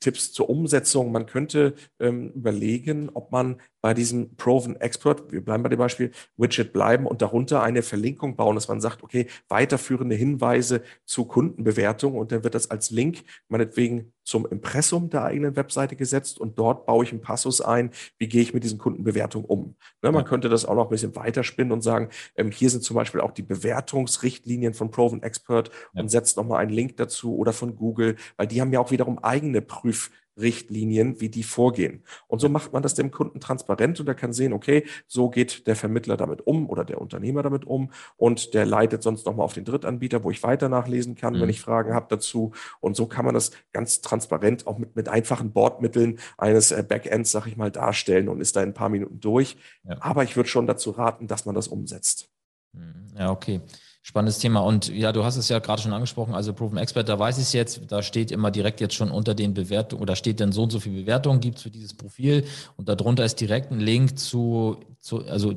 Tipps 0.00 0.34
zur 0.34 0.50
Umsetzung. 0.50 1.12
Man 1.12 1.24
könnte 1.24 1.76
ähm, 1.98 2.30
überlegen, 2.34 3.08
ob 3.14 3.32
man 3.32 3.56
bei 3.84 3.92
diesem 3.92 4.34
Proven 4.36 4.76
Expert, 4.76 5.30
wir 5.30 5.44
bleiben 5.44 5.62
bei 5.62 5.68
dem 5.68 5.78
Beispiel, 5.78 6.10
Widget 6.38 6.72
bleiben 6.72 7.04
und 7.06 7.20
darunter 7.20 7.62
eine 7.62 7.82
Verlinkung 7.82 8.34
bauen, 8.34 8.54
dass 8.54 8.66
man 8.66 8.80
sagt, 8.80 9.02
okay, 9.02 9.26
weiterführende 9.48 10.14
Hinweise 10.14 10.82
zu 11.04 11.26
Kundenbewertung 11.26 12.14
und 12.14 12.32
dann 12.32 12.44
wird 12.44 12.54
das 12.54 12.70
als 12.70 12.90
Link 12.90 13.24
meinetwegen 13.48 14.14
zum 14.22 14.46
Impressum 14.46 15.10
der 15.10 15.24
eigenen 15.24 15.54
Webseite 15.56 15.96
gesetzt 15.96 16.40
und 16.40 16.58
dort 16.58 16.86
baue 16.86 17.04
ich 17.04 17.12
einen 17.12 17.20
Passus 17.20 17.60
ein, 17.60 17.90
wie 18.16 18.26
gehe 18.26 18.40
ich 18.40 18.54
mit 18.54 18.64
diesen 18.64 18.78
Kundenbewertungen 18.78 19.46
um. 19.46 19.76
Ne, 20.00 20.12
man 20.12 20.24
könnte 20.24 20.48
das 20.48 20.64
auch 20.64 20.76
noch 20.76 20.84
ein 20.84 20.90
bisschen 20.90 21.14
weiterspinnen 21.14 21.70
und 21.70 21.82
sagen, 21.82 22.08
ähm, 22.36 22.50
hier 22.50 22.70
sind 22.70 22.84
zum 22.84 22.96
Beispiel 22.96 23.20
auch 23.20 23.32
die 23.32 23.42
Bewertungsrichtlinien 23.42 24.72
von 24.72 24.90
Proven 24.90 25.22
Expert 25.22 25.70
ja. 25.92 26.00
und 26.00 26.08
setzt 26.08 26.38
nochmal 26.38 26.62
einen 26.62 26.72
Link 26.72 26.96
dazu 26.96 27.36
oder 27.36 27.52
von 27.52 27.76
Google, 27.76 28.16
weil 28.38 28.46
die 28.46 28.62
haben 28.62 28.72
ja 28.72 28.80
auch 28.80 28.92
wiederum 28.92 29.18
eigene 29.18 29.60
Prüf 29.60 30.10
Richtlinien, 30.36 31.20
wie 31.20 31.28
die 31.28 31.42
vorgehen. 31.42 32.02
Und 32.26 32.40
so 32.40 32.48
macht 32.48 32.72
man 32.72 32.82
das 32.82 32.94
dem 32.94 33.10
Kunden 33.10 33.40
transparent 33.40 34.00
und 34.00 34.08
er 34.08 34.14
kann 34.14 34.32
sehen, 34.32 34.52
okay, 34.52 34.84
so 35.06 35.30
geht 35.30 35.66
der 35.66 35.76
Vermittler 35.76 36.16
damit 36.16 36.46
um 36.46 36.68
oder 36.68 36.84
der 36.84 37.00
Unternehmer 37.00 37.42
damit 37.42 37.64
um 37.64 37.92
und 38.16 38.54
der 38.54 38.66
leitet 38.66 39.02
sonst 39.02 39.26
nochmal 39.26 39.44
auf 39.44 39.52
den 39.52 39.64
Drittanbieter, 39.64 40.24
wo 40.24 40.30
ich 40.30 40.42
weiter 40.42 40.68
nachlesen 40.68 41.14
kann, 41.14 41.34
mhm. 41.34 41.42
wenn 41.42 41.48
ich 41.48 41.60
Fragen 41.60 41.94
habe 41.94 42.06
dazu. 42.08 42.52
Und 42.80 42.96
so 42.96 43.06
kann 43.06 43.24
man 43.24 43.34
das 43.34 43.52
ganz 43.72 44.00
transparent 44.00 44.66
auch 44.66 44.78
mit, 44.78 44.96
mit 44.96 45.08
einfachen 45.08 45.52
Bordmitteln 45.52 46.18
eines 46.36 46.72
äh, 46.72 46.84
Backends, 46.86 47.30
sag 47.30 47.46
ich 47.46 47.56
mal, 47.56 47.70
darstellen 47.70 48.28
und 48.28 48.40
ist 48.40 48.56
da 48.56 48.62
in 48.62 48.70
ein 48.70 48.74
paar 48.74 48.88
Minuten 48.88 49.20
durch. 49.20 49.56
Ja. 49.84 49.96
Aber 50.00 50.24
ich 50.24 50.36
würde 50.36 50.48
schon 50.48 50.66
dazu 50.66 50.90
raten, 50.90 51.26
dass 51.26 51.46
man 51.46 51.54
das 51.54 51.68
umsetzt. 51.68 52.28
Mhm. 52.72 53.14
Ja, 53.16 53.30
okay. 53.30 53.60
Spannendes 54.06 54.38
Thema. 54.38 54.60
Und 54.60 54.90
ja, 54.90 55.12
du 55.12 55.24
hast 55.24 55.36
es 55.36 55.48
ja 55.48 55.60
gerade 55.60 55.80
schon 55.80 55.94
angesprochen, 55.94 56.34
also 56.34 56.52
Proven 56.52 56.76
Expert, 56.76 57.08
da 57.08 57.18
weiß 57.18 57.38
ich 57.38 57.44
es 57.44 57.52
jetzt, 57.54 57.80
da 57.88 58.02
steht 58.02 58.30
immer 58.32 58.50
direkt 58.50 58.82
jetzt 58.82 58.94
schon 58.94 59.10
unter 59.10 59.34
den 59.34 59.54
Bewertungen 59.54 60.02
oder 60.02 60.14
steht 60.14 60.40
dann 60.40 60.52
so 60.52 60.64
und 60.64 60.70
so 60.70 60.78
viel 60.78 60.92
Bewertungen 60.92 61.40
gibt 61.40 61.56
es 61.56 61.62
für 61.62 61.70
dieses 61.70 61.94
Profil 61.94 62.44
und 62.76 62.86
darunter 62.86 63.24
ist 63.24 63.40
direkt 63.40 63.72
ein 63.72 63.80
Link 63.80 64.18
zu, 64.18 64.76
zu 65.00 65.24
also 65.24 65.54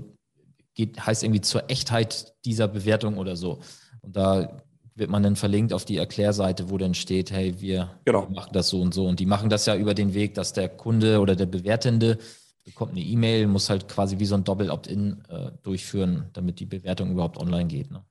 geht, 0.76 1.06
heißt 1.06 1.24
irgendwie 1.24 1.42
zur 1.42 1.70
Echtheit 1.70 2.36
dieser 2.46 2.70
Bewertung 2.70 3.18
oder 3.18 3.36
so. 3.36 3.60
Und 4.00 4.16
da 4.16 4.62
wird 4.96 5.10
man 5.10 5.24
dann 5.24 5.36
verlinkt 5.36 5.74
auf 5.74 5.84
die 5.84 5.98
Erklärseite, 5.98 6.70
wo 6.70 6.78
dann 6.78 6.94
steht, 6.94 7.32
hey, 7.32 7.60
wir, 7.60 8.00
genau. 8.06 8.30
machen 8.30 8.54
das 8.54 8.70
so 8.70 8.80
und 8.80 8.94
so. 8.94 9.08
Und 9.08 9.20
die 9.20 9.26
machen 9.26 9.50
das 9.50 9.66
ja 9.66 9.76
über 9.76 9.94
den 9.94 10.14
Weg, 10.14 10.36
dass 10.36 10.54
der 10.54 10.70
Kunde 10.70 11.20
oder 11.20 11.36
der 11.36 11.48
Bewertende 11.48 12.18
bekommt 12.64 12.94
eine 12.94 13.02
E-Mail, 13.02 13.48
muss 13.48 13.70
halt 13.70 13.90
quasi 13.90 14.20
wie 14.20 14.26
so 14.26 14.36
ein 14.36 14.46
Doppel-Opt-in 14.46 15.22
äh, 15.28 15.52
durchführen, 15.64 16.30
damit 16.32 16.62
die 16.62 16.66
Bewertung 16.66 17.12
überhaupt 17.12 17.38
online 17.38 17.68
geht. 17.68 17.92
Ne? 17.92 18.06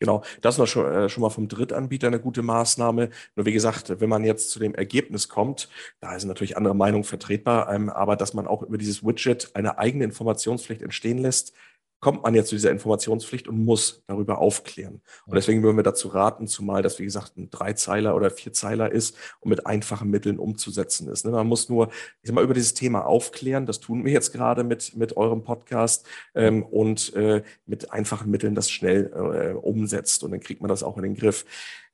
Genau, 0.00 0.22
das 0.42 0.58
ist 0.58 0.68
schon, 0.70 0.86
äh, 0.92 1.08
schon 1.08 1.22
mal 1.22 1.30
vom 1.30 1.48
Drittanbieter 1.48 2.06
eine 2.06 2.20
gute 2.20 2.42
Maßnahme. 2.42 3.10
Nur 3.34 3.46
wie 3.46 3.52
gesagt, 3.52 4.00
wenn 4.00 4.08
man 4.08 4.22
jetzt 4.22 4.50
zu 4.50 4.60
dem 4.60 4.74
Ergebnis 4.74 5.28
kommt, 5.28 5.68
da 6.00 6.14
ist 6.14 6.24
natürlich 6.24 6.56
andere 6.56 6.74
Meinung 6.76 7.02
vertretbar, 7.02 7.72
ähm, 7.74 7.90
aber 7.90 8.14
dass 8.14 8.32
man 8.32 8.46
auch 8.46 8.62
über 8.62 8.78
dieses 8.78 9.04
Widget 9.04 9.50
eine 9.54 9.78
eigene 9.78 10.04
Informationspflicht 10.04 10.82
entstehen 10.82 11.18
lässt, 11.18 11.52
kommt 12.00 12.22
man 12.22 12.34
jetzt 12.34 12.48
zu 12.48 12.54
dieser 12.54 12.70
Informationspflicht 12.70 13.48
und 13.48 13.64
muss 13.64 14.02
darüber 14.06 14.38
aufklären. 14.38 15.00
Und 15.26 15.34
deswegen 15.34 15.62
würden 15.62 15.76
wir 15.76 15.82
dazu 15.82 16.08
raten, 16.08 16.46
zumal 16.46 16.82
das, 16.82 16.98
wie 16.98 17.04
gesagt, 17.04 17.36
ein 17.36 17.50
Dreizeiler 17.50 18.14
oder 18.14 18.30
Vierzeiler 18.30 18.92
ist 18.92 19.16
und 19.40 19.50
mit 19.50 19.66
einfachen 19.66 20.08
Mitteln 20.08 20.38
umzusetzen 20.38 21.08
ist. 21.08 21.24
Ne? 21.24 21.32
Man 21.32 21.46
muss 21.46 21.68
nur, 21.68 21.88
ich 22.22 22.28
sag 22.28 22.34
mal, 22.34 22.44
über 22.44 22.54
dieses 22.54 22.74
Thema 22.74 23.04
aufklären. 23.04 23.66
Das 23.66 23.80
tun 23.80 24.04
wir 24.04 24.12
jetzt 24.12 24.32
gerade 24.32 24.62
mit, 24.62 24.96
mit 24.96 25.16
eurem 25.16 25.42
Podcast 25.42 26.06
ähm, 26.34 26.62
und 26.62 27.14
äh, 27.14 27.42
mit 27.66 27.92
einfachen 27.92 28.30
Mitteln 28.30 28.54
das 28.54 28.70
schnell 28.70 29.10
äh, 29.12 29.54
umsetzt. 29.54 30.22
Und 30.22 30.30
dann 30.30 30.40
kriegt 30.40 30.60
man 30.60 30.68
das 30.68 30.82
auch 30.84 30.96
in 30.96 31.02
den 31.02 31.14
Griff. 31.14 31.44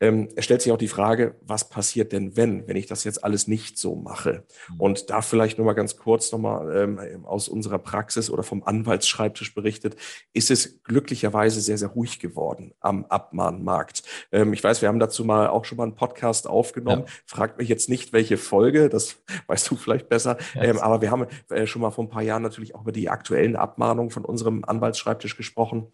Ähm, 0.00 0.28
es 0.36 0.44
stellt 0.44 0.62
sich 0.62 0.72
auch 0.72 0.78
die 0.78 0.88
Frage, 0.88 1.36
was 1.42 1.68
passiert 1.68 2.12
denn, 2.12 2.36
wenn, 2.36 2.66
wenn 2.68 2.76
ich 2.76 2.86
das 2.86 3.04
jetzt 3.04 3.24
alles 3.24 3.48
nicht 3.48 3.78
so 3.78 3.94
mache? 3.94 4.44
Mhm. 4.68 4.80
Und 4.80 5.10
da 5.10 5.22
vielleicht 5.22 5.58
nur 5.58 5.66
mal 5.66 5.74
ganz 5.74 5.96
kurz 5.96 6.32
nochmal 6.32 6.76
ähm, 6.76 7.24
aus 7.24 7.48
unserer 7.48 7.78
Praxis 7.78 8.30
oder 8.30 8.42
vom 8.42 8.62
Anwaltsschreibtisch 8.64 9.54
berichtet, 9.54 9.96
ist 10.32 10.50
es 10.50 10.82
glücklicherweise 10.82 11.60
sehr, 11.60 11.78
sehr 11.78 11.88
ruhig 11.88 12.18
geworden 12.18 12.74
am 12.80 13.04
Abmahnmarkt. 13.06 14.02
Ähm, 14.32 14.52
ich 14.52 14.62
weiß, 14.62 14.82
wir 14.82 14.88
haben 14.88 15.00
dazu 15.00 15.24
mal 15.24 15.48
auch 15.48 15.64
schon 15.64 15.78
mal 15.78 15.84
einen 15.84 15.96
Podcast 15.96 16.46
aufgenommen. 16.46 17.04
Ja. 17.06 17.12
Fragt 17.26 17.58
mich 17.58 17.68
jetzt 17.68 17.88
nicht, 17.88 18.12
welche 18.12 18.36
Folge, 18.36 18.88
das 18.88 19.16
weißt 19.46 19.70
du 19.70 19.76
vielleicht 19.76 20.08
besser. 20.08 20.38
Ähm, 20.54 20.78
aber 20.78 21.00
wir 21.00 21.10
haben 21.10 21.26
äh, 21.50 21.66
schon 21.66 21.82
mal 21.82 21.90
vor 21.90 22.04
ein 22.04 22.10
paar 22.10 22.22
Jahren 22.22 22.42
natürlich 22.42 22.74
auch 22.74 22.82
über 22.82 22.92
die 22.92 23.08
aktuellen 23.08 23.56
Abmahnungen 23.56 24.10
von 24.10 24.24
unserem 24.24 24.64
Anwaltsschreibtisch 24.64 25.36
gesprochen. 25.36 25.88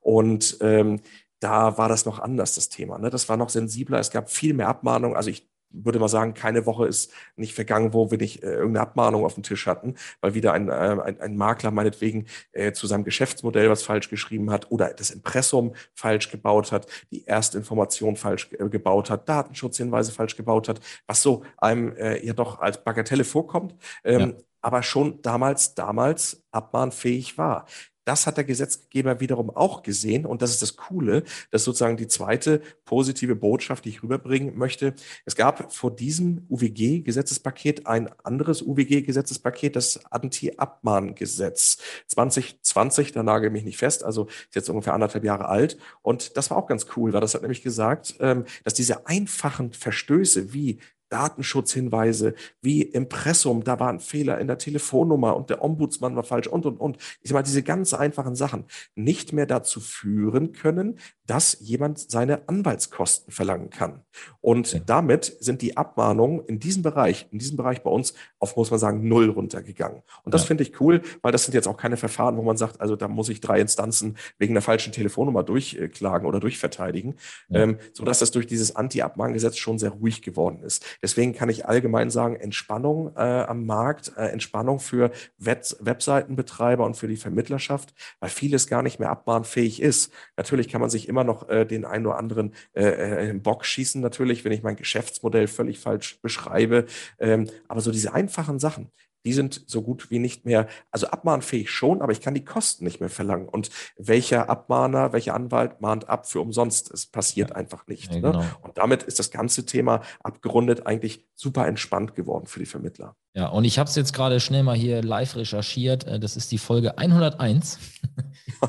Und 0.00 0.58
ähm, 0.60 1.00
da 1.40 1.78
war 1.78 1.88
das 1.88 2.06
noch 2.06 2.18
anders, 2.18 2.54
das 2.54 2.68
Thema. 2.68 2.98
Ne? 2.98 3.10
Das 3.10 3.28
war 3.28 3.36
noch 3.36 3.50
sensibler. 3.50 3.98
Es 3.98 4.10
gab 4.10 4.30
viel 4.30 4.54
mehr 4.54 4.68
Abmahnungen. 4.68 5.16
Also 5.16 5.30
ich 5.30 5.48
würde 5.70 5.98
mal 5.98 6.08
sagen, 6.08 6.34
keine 6.34 6.64
Woche 6.64 6.86
ist 6.86 7.12
nicht 7.36 7.54
vergangen, 7.54 7.92
wo 7.92 8.10
wir 8.10 8.18
nicht 8.18 8.42
äh, 8.42 8.52
irgendeine 8.52 8.80
Abmahnung 8.80 9.24
auf 9.24 9.34
dem 9.34 9.42
Tisch 9.42 9.66
hatten, 9.66 9.96
weil 10.20 10.34
wieder 10.34 10.52
ein, 10.52 10.68
äh, 10.68 10.72
ein, 10.72 11.20
ein 11.20 11.36
Makler 11.36 11.70
meinetwegen 11.70 12.26
äh, 12.52 12.72
zu 12.72 12.86
seinem 12.86 13.04
Geschäftsmodell 13.04 13.68
was 13.68 13.82
falsch 13.82 14.08
geschrieben 14.08 14.50
hat 14.50 14.70
oder 14.70 14.94
das 14.94 15.10
Impressum 15.10 15.74
falsch 15.94 16.30
gebaut 16.30 16.72
hat, 16.72 16.86
die 17.10 17.24
erste 17.24 17.58
Information 17.58 18.16
falsch 18.16 18.50
äh, 18.52 18.68
gebaut 18.68 19.10
hat, 19.10 19.28
Datenschutzhinweise 19.28 20.12
falsch 20.12 20.36
gebaut 20.36 20.68
hat, 20.68 20.80
was 21.06 21.22
so 21.22 21.44
einem 21.58 21.94
äh, 21.96 22.24
ja 22.24 22.32
doch 22.32 22.60
als 22.60 22.82
Bagatelle 22.82 23.24
vorkommt. 23.24 23.74
Ähm, 24.04 24.20
ja 24.20 24.32
aber 24.66 24.82
schon 24.82 25.22
damals, 25.22 25.76
damals 25.76 26.44
abmahnfähig 26.50 27.38
war. 27.38 27.66
Das 28.06 28.26
hat 28.26 28.36
der 28.36 28.44
Gesetzgeber 28.44 29.18
wiederum 29.18 29.50
auch 29.50 29.82
gesehen. 29.82 30.26
Und 30.26 30.40
das 30.40 30.50
ist 30.50 30.62
das 30.62 30.76
Coole. 30.76 31.22
Das 31.50 31.62
ist 31.62 31.64
sozusagen 31.64 31.96
die 31.96 32.06
zweite 32.06 32.62
positive 32.84 33.34
Botschaft, 33.34 33.84
die 33.84 33.88
ich 33.88 34.02
rüberbringen 34.04 34.56
möchte. 34.56 34.94
Es 35.24 35.34
gab 35.34 35.72
vor 35.72 35.94
diesem 35.94 36.46
UWG-Gesetzespaket 36.48 37.88
ein 37.88 38.08
anderes 38.22 38.62
UWG-Gesetzespaket, 38.62 39.74
das 39.74 40.06
Anti-Abmahngesetz 40.10 41.78
2020. 42.06 43.10
Da 43.10 43.24
nagel 43.24 43.50
mich 43.50 43.64
nicht 43.64 43.78
fest. 43.78 44.04
Also 44.04 44.26
ist 44.26 44.54
jetzt 44.54 44.70
ungefähr 44.70 44.94
anderthalb 44.94 45.24
Jahre 45.24 45.48
alt. 45.48 45.76
Und 46.02 46.36
das 46.36 46.50
war 46.50 46.58
auch 46.58 46.68
ganz 46.68 46.86
cool, 46.96 47.12
weil 47.12 47.20
das 47.20 47.34
hat 47.34 47.42
nämlich 47.42 47.62
gesagt, 47.62 48.14
ähm, 48.20 48.44
dass 48.62 48.74
diese 48.74 49.08
einfachen 49.08 49.72
Verstöße 49.72 50.52
wie 50.52 50.78
Datenschutzhinweise 51.16 52.34
wie 52.60 52.82
Impressum, 52.82 53.64
da 53.64 53.80
war 53.80 53.88
ein 53.88 54.00
Fehler 54.00 54.38
in 54.38 54.48
der 54.48 54.58
Telefonnummer 54.58 55.34
und 55.34 55.48
der 55.48 55.62
Ombudsmann 55.62 56.14
war 56.14 56.24
falsch 56.24 56.46
und, 56.46 56.66
und, 56.66 56.76
und. 56.76 56.98
Ich 57.22 57.30
sag 57.30 57.34
mal, 57.34 57.42
diese 57.42 57.62
ganz 57.62 57.94
einfachen 57.94 58.36
Sachen 58.36 58.64
nicht 58.94 59.32
mehr 59.32 59.46
dazu 59.46 59.80
führen 59.80 60.52
können, 60.52 60.98
dass 61.26 61.56
jemand 61.60 61.98
seine 61.98 62.46
Anwaltskosten 62.48 63.32
verlangen 63.32 63.70
kann. 63.70 64.02
Und 64.42 64.68
okay. 64.68 64.82
damit 64.84 65.36
sind 65.40 65.62
die 65.62 65.78
Abmahnungen 65.78 66.44
in 66.44 66.60
diesem 66.60 66.82
Bereich, 66.82 67.28
in 67.30 67.38
diesem 67.38 67.56
Bereich 67.56 67.82
bei 67.82 67.90
uns 67.90 68.12
auf, 68.38 68.54
muss 68.56 68.70
man 68.70 68.78
sagen, 68.78 69.08
null 69.08 69.30
runtergegangen. 69.30 70.02
Und 70.22 70.34
das 70.34 70.42
ja. 70.42 70.48
finde 70.48 70.64
ich 70.64 70.78
cool, 70.82 71.00
weil 71.22 71.32
das 71.32 71.44
sind 71.44 71.54
jetzt 71.54 71.66
auch 71.66 71.78
keine 71.78 71.96
Verfahren, 71.96 72.36
wo 72.36 72.42
man 72.42 72.58
sagt, 72.58 72.82
also 72.82 72.94
da 72.94 73.08
muss 73.08 73.30
ich 73.30 73.40
drei 73.40 73.58
Instanzen 73.58 74.18
wegen 74.36 74.52
der 74.52 74.62
falschen 74.62 74.92
Telefonnummer 74.92 75.42
durchklagen 75.42 76.28
oder 76.28 76.40
durchverteidigen, 76.40 77.14
ja. 77.48 77.62
ähm, 77.62 77.78
sodass 77.94 78.18
das 78.18 78.32
durch 78.32 78.46
dieses 78.46 78.76
Anti-Abmahngesetz 78.76 79.56
schon 79.56 79.78
sehr 79.78 79.90
ruhig 79.90 80.20
geworden 80.20 80.62
ist. 80.62 80.84
Deswegen 81.06 81.34
kann 81.34 81.48
ich 81.48 81.66
allgemein 81.66 82.10
sagen, 82.10 82.34
Entspannung 82.34 83.14
äh, 83.14 83.20
am 83.20 83.64
Markt, 83.64 84.10
äh, 84.16 84.26
Entspannung 84.26 84.80
für 84.80 85.12
Web 85.38 85.64
Webseitenbetreiber 85.78 86.84
und 86.84 86.96
für 86.96 87.06
die 87.06 87.14
Vermittlerschaft, 87.14 87.94
weil 88.18 88.28
vieles 88.28 88.66
gar 88.66 88.82
nicht 88.82 88.98
mehr 88.98 89.10
abmahnfähig 89.10 89.80
ist. 89.80 90.12
Natürlich 90.36 90.68
kann 90.68 90.80
man 90.80 90.90
sich 90.90 91.08
immer 91.08 91.22
noch 91.22 91.48
äh, 91.48 91.64
den 91.64 91.84
einen 91.84 92.06
oder 92.06 92.18
anderen 92.18 92.54
äh, 92.72 92.82
äh, 92.82 93.28
im 93.30 93.40
Bock 93.40 93.64
schießen, 93.64 94.00
natürlich, 94.00 94.44
wenn 94.44 94.50
ich 94.50 94.64
mein 94.64 94.74
Geschäftsmodell 94.74 95.46
völlig 95.46 95.78
falsch 95.78 96.20
beschreibe. 96.22 96.86
Ähm, 97.20 97.48
aber 97.68 97.80
so 97.82 97.92
diese 97.92 98.12
einfachen 98.12 98.58
Sachen, 98.58 98.90
die 99.26 99.32
sind 99.32 99.60
so 99.66 99.82
gut 99.82 100.08
wie 100.10 100.20
nicht 100.20 100.44
mehr, 100.44 100.68
also 100.92 101.08
abmahnfähig 101.08 101.68
schon, 101.68 102.00
aber 102.00 102.12
ich 102.12 102.20
kann 102.20 102.32
die 102.32 102.44
Kosten 102.44 102.84
nicht 102.84 103.00
mehr 103.00 103.10
verlangen. 103.10 103.48
Und 103.48 103.70
welcher 103.98 104.48
Abmahner, 104.48 105.12
welcher 105.12 105.34
Anwalt 105.34 105.80
mahnt 105.80 106.08
ab 106.08 106.28
für 106.28 106.40
umsonst? 106.40 106.92
Es 106.92 107.06
passiert 107.06 107.50
ja. 107.50 107.56
einfach 107.56 107.88
nicht. 107.88 108.14
Ja, 108.14 108.20
ne? 108.20 108.22
genau. 108.22 108.38
ne? 108.38 108.56
Und 108.62 108.78
damit 108.78 109.02
ist 109.02 109.18
das 109.18 109.32
ganze 109.32 109.66
Thema 109.66 110.02
abgerundet 110.22 110.86
eigentlich 110.86 111.26
super 111.34 111.66
entspannt 111.66 112.14
geworden 112.14 112.46
für 112.46 112.60
die 112.60 112.66
Vermittler. 112.66 113.16
Ja, 113.34 113.48
und 113.48 113.64
ich 113.64 113.80
habe 113.80 113.90
es 113.90 113.96
jetzt 113.96 114.12
gerade 114.12 114.38
schnell 114.38 114.62
mal 114.62 114.76
hier 114.76 115.02
live 115.02 115.34
recherchiert. 115.34 116.06
Äh, 116.06 116.20
das 116.20 116.36
ist 116.36 116.52
die 116.52 116.58
Folge 116.58 116.96
101. 116.96 117.80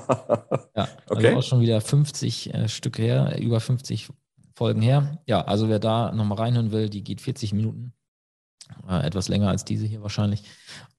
ja, 0.76 0.88
also 1.06 1.06
okay. 1.08 1.36
auch 1.36 1.44
schon 1.44 1.62
wieder 1.62 1.82
50 1.82 2.54
äh, 2.54 2.68
Stück 2.68 2.98
her, 2.98 3.38
über 3.40 3.60
50 3.60 4.10
Folgen 4.56 4.82
her. 4.82 5.20
Ja, 5.28 5.42
also 5.42 5.70
wer 5.70 5.78
da 5.78 6.12
nochmal 6.12 6.40
reinhören 6.40 6.72
will, 6.72 6.90
die 6.90 7.04
geht 7.04 7.22
40 7.22 7.54
Minuten. 7.54 7.94
Äh, 8.90 9.06
etwas 9.06 9.28
länger 9.28 9.50
als 9.50 9.66
diese 9.66 9.86
hier 9.86 10.02
wahrscheinlich. 10.02 10.44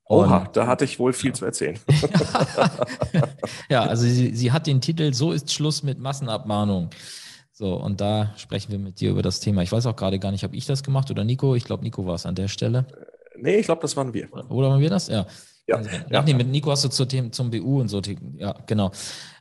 Und, 0.04 0.26
Oha, 0.26 0.48
da 0.52 0.66
hatte 0.66 0.84
ich 0.84 0.98
wohl 0.98 1.12
viel 1.12 1.30
ja. 1.30 1.34
zu 1.34 1.44
erzählen. 1.44 1.78
ja, 3.68 3.82
also 3.82 4.04
sie, 4.04 4.34
sie 4.34 4.52
hat 4.52 4.66
den 4.66 4.80
Titel 4.80 5.12
So 5.12 5.32
ist 5.32 5.52
Schluss 5.52 5.82
mit 5.82 5.98
Massenabmahnung. 5.98 6.90
So, 7.52 7.74
und 7.74 8.00
da 8.00 8.32
sprechen 8.36 8.70
wir 8.70 8.78
mit 8.78 9.00
dir 9.00 9.10
über 9.10 9.22
das 9.22 9.40
Thema. 9.40 9.62
Ich 9.62 9.72
weiß 9.72 9.86
auch 9.86 9.96
gerade 9.96 10.18
gar 10.18 10.30
nicht, 10.30 10.44
habe 10.44 10.54
ich 10.54 10.64
das 10.64 10.82
gemacht 10.82 11.10
oder 11.10 11.24
Nico? 11.24 11.56
Ich 11.56 11.64
glaube, 11.64 11.82
Nico 11.82 12.06
war 12.06 12.14
es 12.14 12.24
an 12.24 12.36
der 12.36 12.48
Stelle. 12.48 12.86
Äh, 13.34 13.38
nee, 13.40 13.56
ich 13.56 13.66
glaube, 13.66 13.82
das 13.82 13.96
waren 13.96 14.14
wir. 14.14 14.32
Oder 14.32 14.70
waren 14.70 14.80
wir 14.80 14.90
das? 14.90 15.08
Ja. 15.08 15.26
Ja, 15.66 15.76
also, 15.76 15.90
ja. 16.08 16.22
Nee, 16.22 16.34
mit 16.34 16.48
Nico 16.48 16.70
hast 16.70 16.84
du 16.84 16.88
zu 16.88 17.04
Themen, 17.04 17.32
zum 17.32 17.50
BU 17.50 17.80
und 17.80 17.88
so. 17.88 18.00
Ja, 18.36 18.54
genau. 18.66 18.90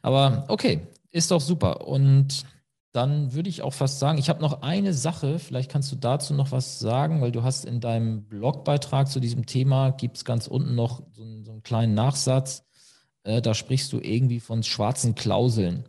Aber 0.01 0.43
okay, 0.49 0.81
ist 1.11 1.31
doch 1.31 1.39
super. 1.39 1.87
Und 1.87 2.43
dann 2.91 3.33
würde 3.33 3.49
ich 3.49 3.61
auch 3.61 3.73
fast 3.73 3.99
sagen, 3.99 4.17
ich 4.17 4.29
habe 4.29 4.41
noch 4.41 4.61
eine 4.61 4.93
Sache, 4.93 5.39
vielleicht 5.39 5.71
kannst 5.71 5.91
du 5.91 5.95
dazu 5.95 6.33
noch 6.33 6.51
was 6.51 6.79
sagen, 6.79 7.21
weil 7.21 7.31
du 7.31 7.43
hast 7.43 7.65
in 7.65 7.79
deinem 7.79 8.25
Blogbeitrag 8.25 9.07
zu 9.07 9.19
diesem 9.19 9.45
Thema, 9.45 9.91
gibt 9.91 10.17
es 10.17 10.25
ganz 10.25 10.47
unten 10.47 10.75
noch 10.75 11.03
so 11.11 11.23
einen, 11.23 11.43
so 11.43 11.51
einen 11.51 11.63
kleinen 11.63 11.93
Nachsatz, 11.93 12.63
äh, 13.23 13.41
da 13.41 13.53
sprichst 13.53 13.91
du 13.93 13.99
irgendwie 13.99 14.39
von 14.39 14.63
schwarzen 14.63 15.15
Klauseln, 15.15 15.87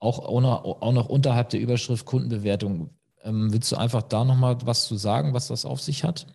auch, 0.00 0.18
auch, 0.20 0.40
noch, 0.40 0.64
auch 0.64 0.92
noch 0.92 1.08
unterhalb 1.08 1.50
der 1.50 1.60
Überschrift 1.60 2.06
Kundenbewertung. 2.06 2.90
Ähm, 3.22 3.52
willst 3.52 3.70
du 3.72 3.76
einfach 3.76 4.02
da 4.02 4.24
nochmal 4.24 4.56
was 4.64 4.86
zu 4.86 4.96
sagen, 4.96 5.34
was 5.34 5.48
das 5.48 5.64
auf 5.64 5.80
sich 5.80 6.04
hat? 6.04 6.26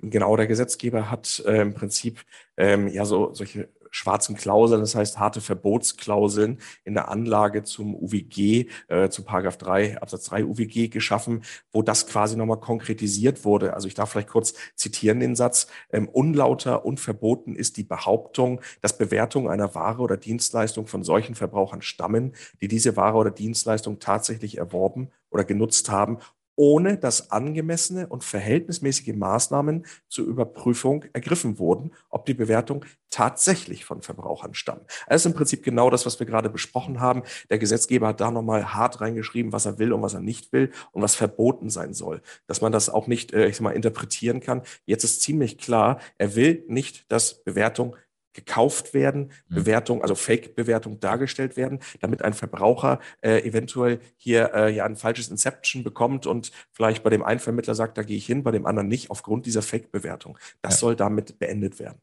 Genau, 0.00 0.36
der 0.36 0.46
Gesetzgeber 0.46 1.10
hat 1.10 1.42
äh, 1.46 1.60
im 1.60 1.74
Prinzip 1.74 2.24
ähm, 2.56 2.88
ja 2.88 3.04
so 3.04 3.34
solche 3.34 3.68
schwarzen 3.90 4.36
Klauseln, 4.36 4.80
das 4.80 4.94
heißt 4.94 5.18
harte 5.18 5.40
Verbotsklauseln 5.40 6.58
in 6.84 6.94
der 6.94 7.08
Anlage 7.08 7.62
zum 7.62 7.94
UWG, 7.94 8.68
äh, 8.88 9.08
zu 9.08 9.24
Paragraph 9.24 9.56
3, 9.58 10.00
Absatz 10.00 10.24
3 10.24 10.44
UWG 10.44 10.88
geschaffen, 10.88 11.42
wo 11.72 11.82
das 11.82 12.06
quasi 12.06 12.36
nochmal 12.36 12.60
konkretisiert 12.60 13.44
wurde. 13.44 13.74
Also 13.74 13.88
ich 13.88 13.94
darf 13.94 14.10
vielleicht 14.10 14.28
kurz 14.28 14.54
zitieren 14.74 15.20
den 15.20 15.36
Satz. 15.36 15.68
Ähm, 15.90 16.08
unlauter 16.08 16.84
und 16.84 17.00
verboten 17.00 17.54
ist 17.54 17.76
die 17.76 17.84
Behauptung, 17.84 18.60
dass 18.80 18.98
Bewertungen 18.98 19.48
einer 19.48 19.74
Ware 19.74 20.02
oder 20.02 20.16
Dienstleistung 20.16 20.86
von 20.86 21.02
solchen 21.02 21.34
Verbrauchern 21.34 21.82
stammen, 21.82 22.34
die 22.60 22.68
diese 22.68 22.96
Ware 22.96 23.16
oder 23.16 23.30
Dienstleistung 23.30 23.98
tatsächlich 23.98 24.58
erworben 24.58 25.10
oder 25.30 25.44
genutzt 25.44 25.90
haben 25.90 26.18
ohne 26.58 26.98
dass 26.98 27.30
angemessene 27.30 28.08
und 28.08 28.24
verhältnismäßige 28.24 29.14
Maßnahmen 29.14 29.86
zur 30.08 30.26
Überprüfung 30.26 31.04
ergriffen 31.12 31.60
wurden, 31.60 31.92
ob 32.10 32.26
die 32.26 32.34
Bewertung 32.34 32.84
tatsächlich 33.10 33.84
von 33.84 34.02
Verbrauchern 34.02 34.54
stammen. 34.54 34.84
Das 35.06 35.22
ist 35.22 35.26
im 35.26 35.34
Prinzip 35.34 35.62
genau 35.62 35.88
das, 35.88 36.04
was 36.04 36.18
wir 36.18 36.26
gerade 36.26 36.50
besprochen 36.50 37.00
haben. 37.00 37.22
Der 37.48 37.58
Gesetzgeber 37.58 38.08
hat 38.08 38.20
da 38.20 38.32
nochmal 38.32 38.74
hart 38.74 39.00
reingeschrieben, 39.00 39.52
was 39.52 39.66
er 39.66 39.78
will 39.78 39.92
und 39.92 40.02
was 40.02 40.14
er 40.14 40.20
nicht 40.20 40.52
will 40.52 40.72
und 40.90 41.00
was 41.00 41.14
verboten 41.14 41.70
sein 41.70 41.94
soll. 41.94 42.22
Dass 42.48 42.60
man 42.60 42.72
das 42.72 42.90
auch 42.90 43.06
nicht, 43.06 43.32
äh, 43.32 43.46
ich 43.46 43.56
sag 43.56 43.62
mal, 43.62 43.70
interpretieren 43.70 44.40
kann. 44.40 44.62
Jetzt 44.84 45.04
ist 45.04 45.22
ziemlich 45.22 45.58
klar, 45.58 46.00
er 46.18 46.34
will 46.34 46.64
nicht, 46.66 47.10
dass 47.12 47.44
Bewertung 47.44 47.94
gekauft 48.38 48.94
werden, 48.94 49.32
mhm. 49.48 49.54
Bewertung, 49.54 50.02
also 50.02 50.14
Fake-Bewertung 50.14 51.00
dargestellt 51.00 51.56
werden, 51.56 51.80
damit 52.00 52.22
ein 52.22 52.34
Verbraucher 52.34 53.00
äh, 53.20 53.40
eventuell 53.46 54.00
hier 54.16 54.54
äh, 54.54 54.74
ja 54.74 54.84
ein 54.84 54.96
falsches 54.96 55.28
Inception 55.28 55.82
bekommt 55.82 56.26
und 56.26 56.52
vielleicht 56.72 57.02
bei 57.02 57.10
dem 57.10 57.24
einen 57.24 57.40
Vermittler 57.40 57.74
sagt, 57.74 57.98
da 57.98 58.02
gehe 58.02 58.16
ich 58.16 58.26
hin, 58.26 58.42
bei 58.44 58.52
dem 58.52 58.66
anderen 58.66 58.88
nicht, 58.88 59.10
aufgrund 59.10 59.46
dieser 59.46 59.62
Fake-Bewertung. 59.62 60.38
Das 60.62 60.74
ja. 60.74 60.78
soll 60.78 60.96
damit 60.96 61.38
beendet 61.38 61.78
werden. 61.78 61.98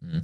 Mhm. 0.00 0.22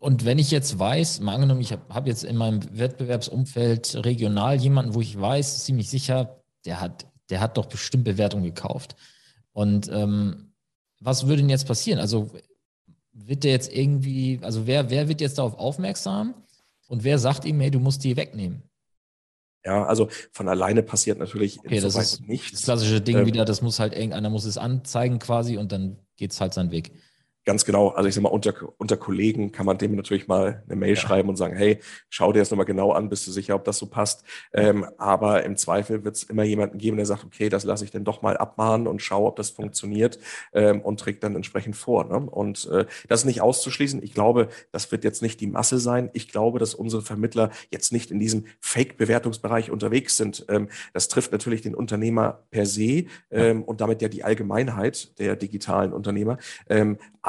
Und 0.00 0.24
wenn 0.24 0.38
ich 0.38 0.50
jetzt 0.50 0.78
weiß, 0.78 1.20
mal 1.20 1.34
angenommen, 1.34 1.60
ich 1.60 1.72
habe 1.72 1.82
hab 1.94 2.06
jetzt 2.06 2.24
in 2.24 2.36
meinem 2.36 2.60
Wettbewerbsumfeld 2.76 4.04
regional 4.04 4.56
jemanden, 4.56 4.94
wo 4.94 5.00
ich 5.00 5.20
weiß, 5.20 5.64
ziemlich 5.64 5.90
sicher, 5.90 6.42
der 6.64 6.80
hat, 6.80 7.06
der 7.30 7.40
hat 7.40 7.58
doch 7.58 7.66
bestimmt 7.66 8.04
Bewertung 8.04 8.42
gekauft. 8.42 8.96
Und 9.52 9.88
ähm, 9.92 10.52
was 11.00 11.26
würde 11.26 11.42
denn 11.42 11.50
jetzt 11.50 11.66
passieren? 11.66 12.00
Also 12.00 12.30
wird 13.14 13.44
der 13.44 13.52
jetzt 13.52 13.72
irgendwie, 13.72 14.40
also 14.42 14.66
wer, 14.66 14.90
wer 14.90 15.08
wird 15.08 15.20
jetzt 15.20 15.38
darauf 15.38 15.54
aufmerksam 15.54 16.34
und 16.88 17.04
wer 17.04 17.18
sagt 17.18 17.44
ihm, 17.44 17.60
hey, 17.60 17.70
du 17.70 17.78
musst 17.78 18.04
die 18.04 18.16
wegnehmen? 18.16 18.62
Ja, 19.64 19.84
also 19.86 20.08
von 20.32 20.48
alleine 20.48 20.82
passiert 20.82 21.18
natürlich 21.18 21.58
okay, 21.58 21.80
das 21.80 21.96
ist 21.96 22.20
nichts. 22.28 22.52
Das 22.52 22.62
klassische 22.64 23.00
Ding 23.00 23.18
ähm, 23.18 23.26
wieder, 23.26 23.46
das 23.46 23.62
muss 23.62 23.80
halt 23.80 23.94
irgendeiner 23.94 24.28
muss 24.28 24.44
es 24.44 24.58
anzeigen 24.58 25.18
quasi 25.18 25.56
und 25.56 25.72
dann 25.72 25.98
geht 26.16 26.32
es 26.32 26.40
halt 26.40 26.52
seinen 26.52 26.70
Weg. 26.70 26.92
Ganz 27.44 27.66
genau. 27.66 27.88
Also 27.88 28.08
ich 28.08 28.14
sage 28.14 28.22
mal, 28.22 28.30
unter, 28.30 28.54
unter 28.78 28.96
Kollegen 28.96 29.52
kann 29.52 29.66
man 29.66 29.76
dem 29.76 29.94
natürlich 29.94 30.28
mal 30.28 30.62
eine 30.66 30.76
Mail 30.76 30.94
ja. 30.94 30.96
schreiben 30.96 31.28
und 31.28 31.36
sagen, 31.36 31.54
hey, 31.54 31.78
schau 32.08 32.32
dir 32.32 32.38
das 32.38 32.50
nochmal 32.50 32.64
genau 32.64 32.92
an, 32.92 33.10
bist 33.10 33.26
du 33.26 33.32
sicher, 33.32 33.54
ob 33.54 33.64
das 33.64 33.76
so 33.76 33.86
passt. 33.86 34.24
Ähm, 34.54 34.86
aber 34.96 35.44
im 35.44 35.56
Zweifel 35.58 36.04
wird 36.04 36.16
es 36.16 36.22
immer 36.22 36.44
jemanden 36.44 36.78
geben, 36.78 36.96
der 36.96 37.04
sagt, 37.04 37.24
okay, 37.24 37.50
das 37.50 37.64
lasse 37.64 37.84
ich 37.84 37.90
dann 37.90 38.04
doch 38.04 38.22
mal 38.22 38.38
abmahnen 38.38 38.86
und 38.86 39.02
schaue, 39.02 39.28
ob 39.28 39.36
das 39.36 39.50
funktioniert 39.50 40.18
ähm, 40.54 40.80
und 40.80 41.00
trägt 41.00 41.22
dann 41.22 41.36
entsprechend 41.36 41.76
vor. 41.76 42.04
Ne? 42.04 42.16
Und 42.16 42.66
äh, 42.70 42.86
das 43.08 43.20
ist 43.20 43.26
nicht 43.26 43.42
auszuschließen. 43.42 44.02
Ich 44.02 44.14
glaube, 44.14 44.48
das 44.72 44.90
wird 44.90 45.04
jetzt 45.04 45.20
nicht 45.20 45.38
die 45.40 45.46
Masse 45.46 45.78
sein. 45.78 46.08
Ich 46.14 46.28
glaube, 46.28 46.58
dass 46.58 46.74
unsere 46.74 47.02
Vermittler 47.02 47.50
jetzt 47.70 47.92
nicht 47.92 48.10
in 48.10 48.20
diesem 48.20 48.46
Fake-Bewertungsbereich 48.60 49.70
unterwegs 49.70 50.16
sind. 50.16 50.46
Ähm, 50.48 50.68
das 50.94 51.08
trifft 51.08 51.32
natürlich 51.32 51.60
den 51.60 51.74
Unternehmer 51.74 52.40
per 52.50 52.64
se 52.64 53.04
ähm, 53.30 53.64
und 53.64 53.82
damit 53.82 54.00
ja 54.00 54.08
die 54.08 54.24
Allgemeinheit 54.24 55.18
der 55.18 55.36
digitalen 55.36 55.92
Unternehmer. 55.92 56.38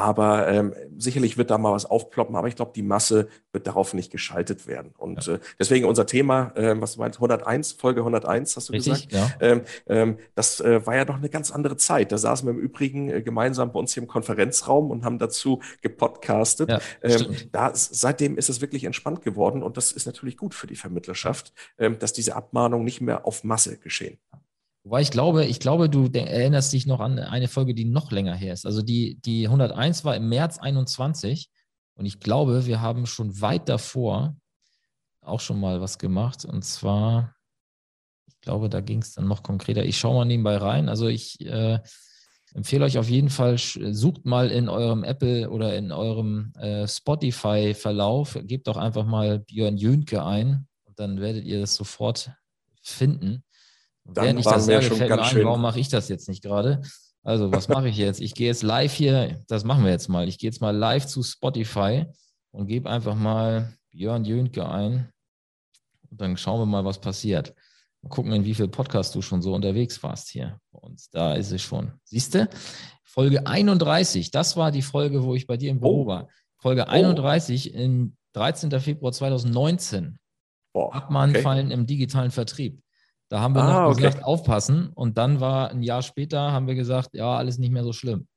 Aber 0.05 0.47
ähm, 0.47 0.75
sicherlich 0.99 1.35
wird 1.35 1.49
da 1.49 1.57
mal 1.57 1.71
was 1.71 1.87
aufploppen, 1.87 2.35
aber 2.35 2.47
ich 2.47 2.55
glaube, 2.55 2.73
die 2.75 2.83
Masse 2.83 3.27
wird 3.51 3.65
darauf 3.65 3.95
nicht 3.95 4.11
geschaltet 4.11 4.67
werden. 4.67 4.93
Und 4.99 5.25
ja. 5.25 5.33
äh, 5.33 5.39
deswegen 5.57 5.87
unser 5.87 6.05
Thema, 6.05 6.51
äh, 6.53 6.79
was 6.79 6.93
du 6.93 6.99
meinst, 6.99 7.17
101, 7.17 7.71
Folge 7.71 8.01
101, 8.01 8.55
hast 8.55 8.69
du 8.69 8.73
Richtig, 8.73 9.09
gesagt? 9.09 9.41
Ja. 9.41 9.47
Ähm, 9.47 9.61
ähm, 9.87 10.17
das 10.35 10.61
äh, 10.61 10.85
war 10.85 10.95
ja 10.95 11.05
noch 11.05 11.15
eine 11.15 11.29
ganz 11.29 11.49
andere 11.49 11.75
Zeit. 11.77 12.11
Da 12.11 12.19
saßen 12.19 12.47
wir 12.47 12.53
im 12.53 12.59
Übrigen 12.59 13.09
äh, 13.09 13.23
gemeinsam 13.23 13.71
bei 13.71 13.79
uns 13.79 13.95
hier 13.95 14.03
im 14.03 14.07
Konferenzraum 14.07 14.91
und 14.91 15.03
haben 15.03 15.17
dazu 15.17 15.63
gepodcastet. 15.81 16.69
Ja, 16.69 16.79
ähm, 17.01 17.35
da, 17.51 17.71
seitdem 17.73 18.37
ist 18.37 18.49
es 18.49 18.61
wirklich 18.61 18.83
entspannt 18.83 19.23
geworden 19.23 19.63
und 19.63 19.75
das 19.75 19.91
ist 19.91 20.05
natürlich 20.05 20.37
gut 20.37 20.53
für 20.53 20.67
die 20.67 20.75
Vermittlerschaft, 20.75 21.51
ähm, 21.79 21.97
dass 21.97 22.13
diese 22.13 22.35
Abmahnungen 22.35 22.85
nicht 22.85 23.01
mehr 23.01 23.25
auf 23.25 23.43
Masse 23.43 23.79
geschehen. 23.79 24.19
Wobei 24.85 25.01
ich 25.01 25.09
glaube, 25.09 25.45
ich 25.45 25.59
glaube, 25.59 25.89
du 25.89 26.07
erinnerst 26.13 26.71
dich 26.71 26.85
noch 26.85 26.99
an 26.99 27.17
eine 27.17 27.47
Folge, 27.47 27.73
die 27.73 27.85
noch 27.85 28.11
länger 28.11 28.35
her 28.35 28.53
ist. 28.53 28.67
Also 28.67 28.83
die, 28.83 29.19
die 29.25 29.47
101 29.47 30.05
war 30.05 30.15
im 30.15 30.29
März 30.29 30.59
21 30.59 31.49
und 31.95 32.05
ich 32.05 32.19
glaube, 32.19 32.67
wir 32.67 32.81
haben 32.81 33.07
schon 33.07 33.41
weit 33.41 33.67
davor 33.67 34.35
auch 35.21 35.39
schon 35.39 35.59
mal 35.59 35.81
was 35.81 35.97
gemacht. 35.97 36.45
Und 36.45 36.63
zwar, 36.63 37.33
ich 38.27 38.39
glaube, 38.41 38.69
da 38.69 38.79
ging 38.79 39.01
es 39.01 39.13
dann 39.13 39.27
noch 39.27 39.41
konkreter. 39.41 39.83
Ich 39.83 39.97
schaue 39.97 40.13
mal 40.13 40.25
nebenbei 40.25 40.57
rein. 40.57 40.87
Also 40.87 41.07
ich 41.07 41.41
äh, 41.41 41.79
empfehle 42.53 42.85
euch 42.85 42.99
auf 42.99 43.09
jeden 43.09 43.29
Fall, 43.29 43.57
sucht 43.57 44.25
mal 44.25 44.51
in 44.51 44.69
eurem 44.69 45.03
Apple 45.03 45.49
oder 45.49 45.75
in 45.75 45.91
eurem 45.91 46.53
äh, 46.59 46.87
Spotify-Verlauf, 46.87 48.37
gebt 48.43 48.67
doch 48.67 48.77
einfach 48.77 49.05
mal 49.07 49.39
Björn 49.39 49.77
Jönke 49.77 50.23
ein 50.23 50.67
und 50.83 50.99
dann 50.99 51.19
werdet 51.19 51.43
ihr 51.43 51.59
das 51.59 51.73
sofort 51.73 52.33
finden. 52.83 53.43
Dann 54.05 54.25
Während 54.25 54.39
ich 54.39 54.45
das 54.45 54.65
sage, 54.65 54.95
fällt 54.95 55.09
mir 55.09 55.21
ein, 55.21 55.43
warum 55.43 55.61
mache 55.61 55.79
ich 55.79 55.89
das 55.89 56.09
jetzt 56.09 56.29
nicht 56.29 56.43
gerade? 56.43 56.81
Also, 57.23 57.51
was 57.51 57.67
mache 57.67 57.89
ich 57.89 57.97
jetzt? 57.97 58.21
Ich 58.21 58.35
gehe 58.35 58.47
jetzt 58.47 58.61
live 58.61 58.93
hier, 58.93 59.43
das 59.47 59.63
machen 59.63 59.83
wir 59.83 59.91
jetzt 59.91 60.09
mal. 60.09 60.27
Ich 60.27 60.37
gehe 60.37 60.49
jetzt 60.49 60.61
mal 60.61 60.75
live 60.75 61.07
zu 61.07 61.23
Spotify 61.23 62.05
und 62.51 62.67
gebe 62.67 62.89
einfach 62.89 63.15
mal 63.15 63.73
Björn 63.89 64.25
Jönke 64.25 64.69
ein. 64.69 65.09
Und 66.11 66.21
dann 66.21 66.37
schauen 66.37 66.59
wir 66.59 66.67
mal, 66.67 66.85
was 66.85 67.01
passiert. 67.01 67.55
Mal 68.03 68.09
gucken, 68.09 68.31
in 68.31 68.45
wie 68.45 68.53
viel 68.53 68.67
Podcast 68.67 69.15
du 69.15 69.23
schon 69.23 69.41
so 69.41 69.55
unterwegs 69.55 70.01
warst 70.03 70.29
hier. 70.29 70.59
Und 70.69 71.01
da 71.13 71.33
ist 71.33 71.51
es 71.51 71.63
schon. 71.63 71.93
Siehst 72.03 72.35
du? 72.35 72.47
Folge 73.03 73.47
31, 73.47 74.29
das 74.29 74.55
war 74.55 74.71
die 74.71 74.83
Folge, 74.83 75.23
wo 75.23 75.33
ich 75.33 75.47
bei 75.47 75.57
dir 75.57 75.71
im 75.71 75.79
Büro 75.79 76.03
oh. 76.03 76.07
war. 76.07 76.27
Folge 76.57 76.87
31 76.87 77.73
oh. 77.73 77.77
im 77.77 78.17
13. 78.33 78.79
Februar 78.79 79.13
2019. 79.13 80.19
Boah, 80.73 80.93
Abmahnfallen 80.93 81.67
okay. 81.67 81.73
im 81.73 81.87
digitalen 81.87 82.31
Vertrieb. 82.31 82.83
Da 83.29 83.39
haben 83.39 83.55
wir 83.55 83.63
ah, 83.63 83.87
noch 83.87 83.95
gesagt, 83.95 84.17
okay. 84.17 84.23
aufpassen. 84.23 84.89
Und 84.93 85.17
dann 85.17 85.39
war 85.39 85.69
ein 85.69 85.81
Jahr 85.81 86.01
später, 86.01 86.51
haben 86.51 86.67
wir 86.67 86.75
gesagt, 86.75 87.13
ja, 87.13 87.37
alles 87.37 87.57
nicht 87.57 87.71
mehr 87.71 87.83
so 87.83 87.93
schlimm. 87.93 88.27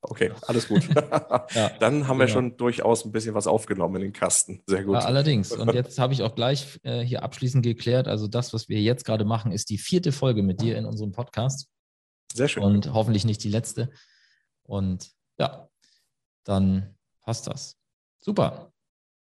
Okay, 0.00 0.32
alles 0.42 0.68
gut. 0.68 0.88
ja, 1.54 1.68
dann 1.80 2.06
haben 2.06 2.18
genau. 2.18 2.18
wir 2.18 2.28
schon 2.28 2.56
durchaus 2.56 3.04
ein 3.04 3.12
bisschen 3.12 3.34
was 3.34 3.46
aufgenommen 3.46 3.96
in 3.96 4.02
den 4.02 4.12
Kasten. 4.12 4.62
Sehr 4.66 4.84
gut. 4.84 4.94
Ja, 4.94 5.00
allerdings. 5.00 5.52
Und 5.52 5.72
jetzt 5.74 5.98
habe 5.98 6.12
ich 6.12 6.22
auch 6.22 6.34
gleich 6.34 6.78
äh, 6.84 7.00
hier 7.00 7.22
abschließend 7.22 7.64
geklärt. 7.64 8.06
Also 8.06 8.28
das, 8.28 8.52
was 8.52 8.68
wir 8.68 8.80
jetzt 8.80 9.04
gerade 9.04 9.24
machen, 9.24 9.50
ist 9.50 9.70
die 9.70 9.78
vierte 9.78 10.12
Folge 10.12 10.42
mit 10.42 10.60
dir 10.60 10.76
in 10.76 10.84
unserem 10.84 11.12
Podcast. 11.12 11.68
Sehr 12.32 12.48
schön. 12.48 12.62
Und 12.62 12.92
hoffentlich 12.92 13.24
nicht 13.24 13.42
die 13.42 13.50
letzte. 13.50 13.90
Und 14.62 15.10
ja, 15.38 15.68
dann 16.44 16.94
passt 17.22 17.46
das. 17.46 17.76
Super. 18.20 18.72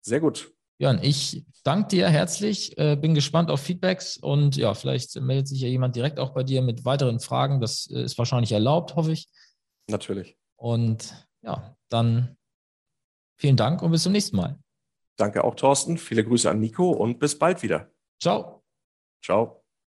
Sehr 0.02 0.20
gut. 0.20 0.54
Jörn, 0.84 1.00
ich 1.02 1.46
danke 1.64 1.88
dir 1.88 2.10
herzlich, 2.10 2.78
äh, 2.78 2.98
bin 2.98 3.16
gespannt 3.16 3.50
auf 3.50 3.62
Feedbacks 3.62 4.18
und 4.18 4.58
ja, 4.58 4.74
vielleicht 4.74 5.16
meldet 5.22 5.48
sich 5.48 5.62
ja 5.62 5.70
jemand 5.70 5.96
direkt 5.96 6.20
auch 6.20 6.32
bei 6.32 6.44
dir 6.44 6.62
mit 6.62 6.84
weiteren 6.84 7.22
Fragen. 7.22 7.62
Das 7.62 7.90
äh, 7.90 8.04
ist 8.04 8.18
wahrscheinlich 8.18 8.52
erlaubt, 8.52 8.98
hoffe 8.98 9.14
ich. 9.14 9.30
Natürlich. 9.90 10.38
Und 10.58 11.14
ja, 11.42 11.78
dann 11.88 12.36
vielen 13.38 13.56
Dank 13.56 13.82
und 13.82 13.92
bis 13.92 14.04
zum 14.04 14.12
nächsten 14.12 14.36
Mal. 14.36 14.60
Danke 15.16 15.46
auch, 15.46 15.56
Thorsten. 15.56 15.98
Viele 15.98 16.26
Grüße 16.26 16.52
an 16.52 16.60
Nico 16.60 16.92
und 16.92 17.18
bis 17.18 17.40
bald 17.40 17.64
wieder. 17.64 17.90
Ciao. 18.20 18.62
Ciao. 19.24 19.63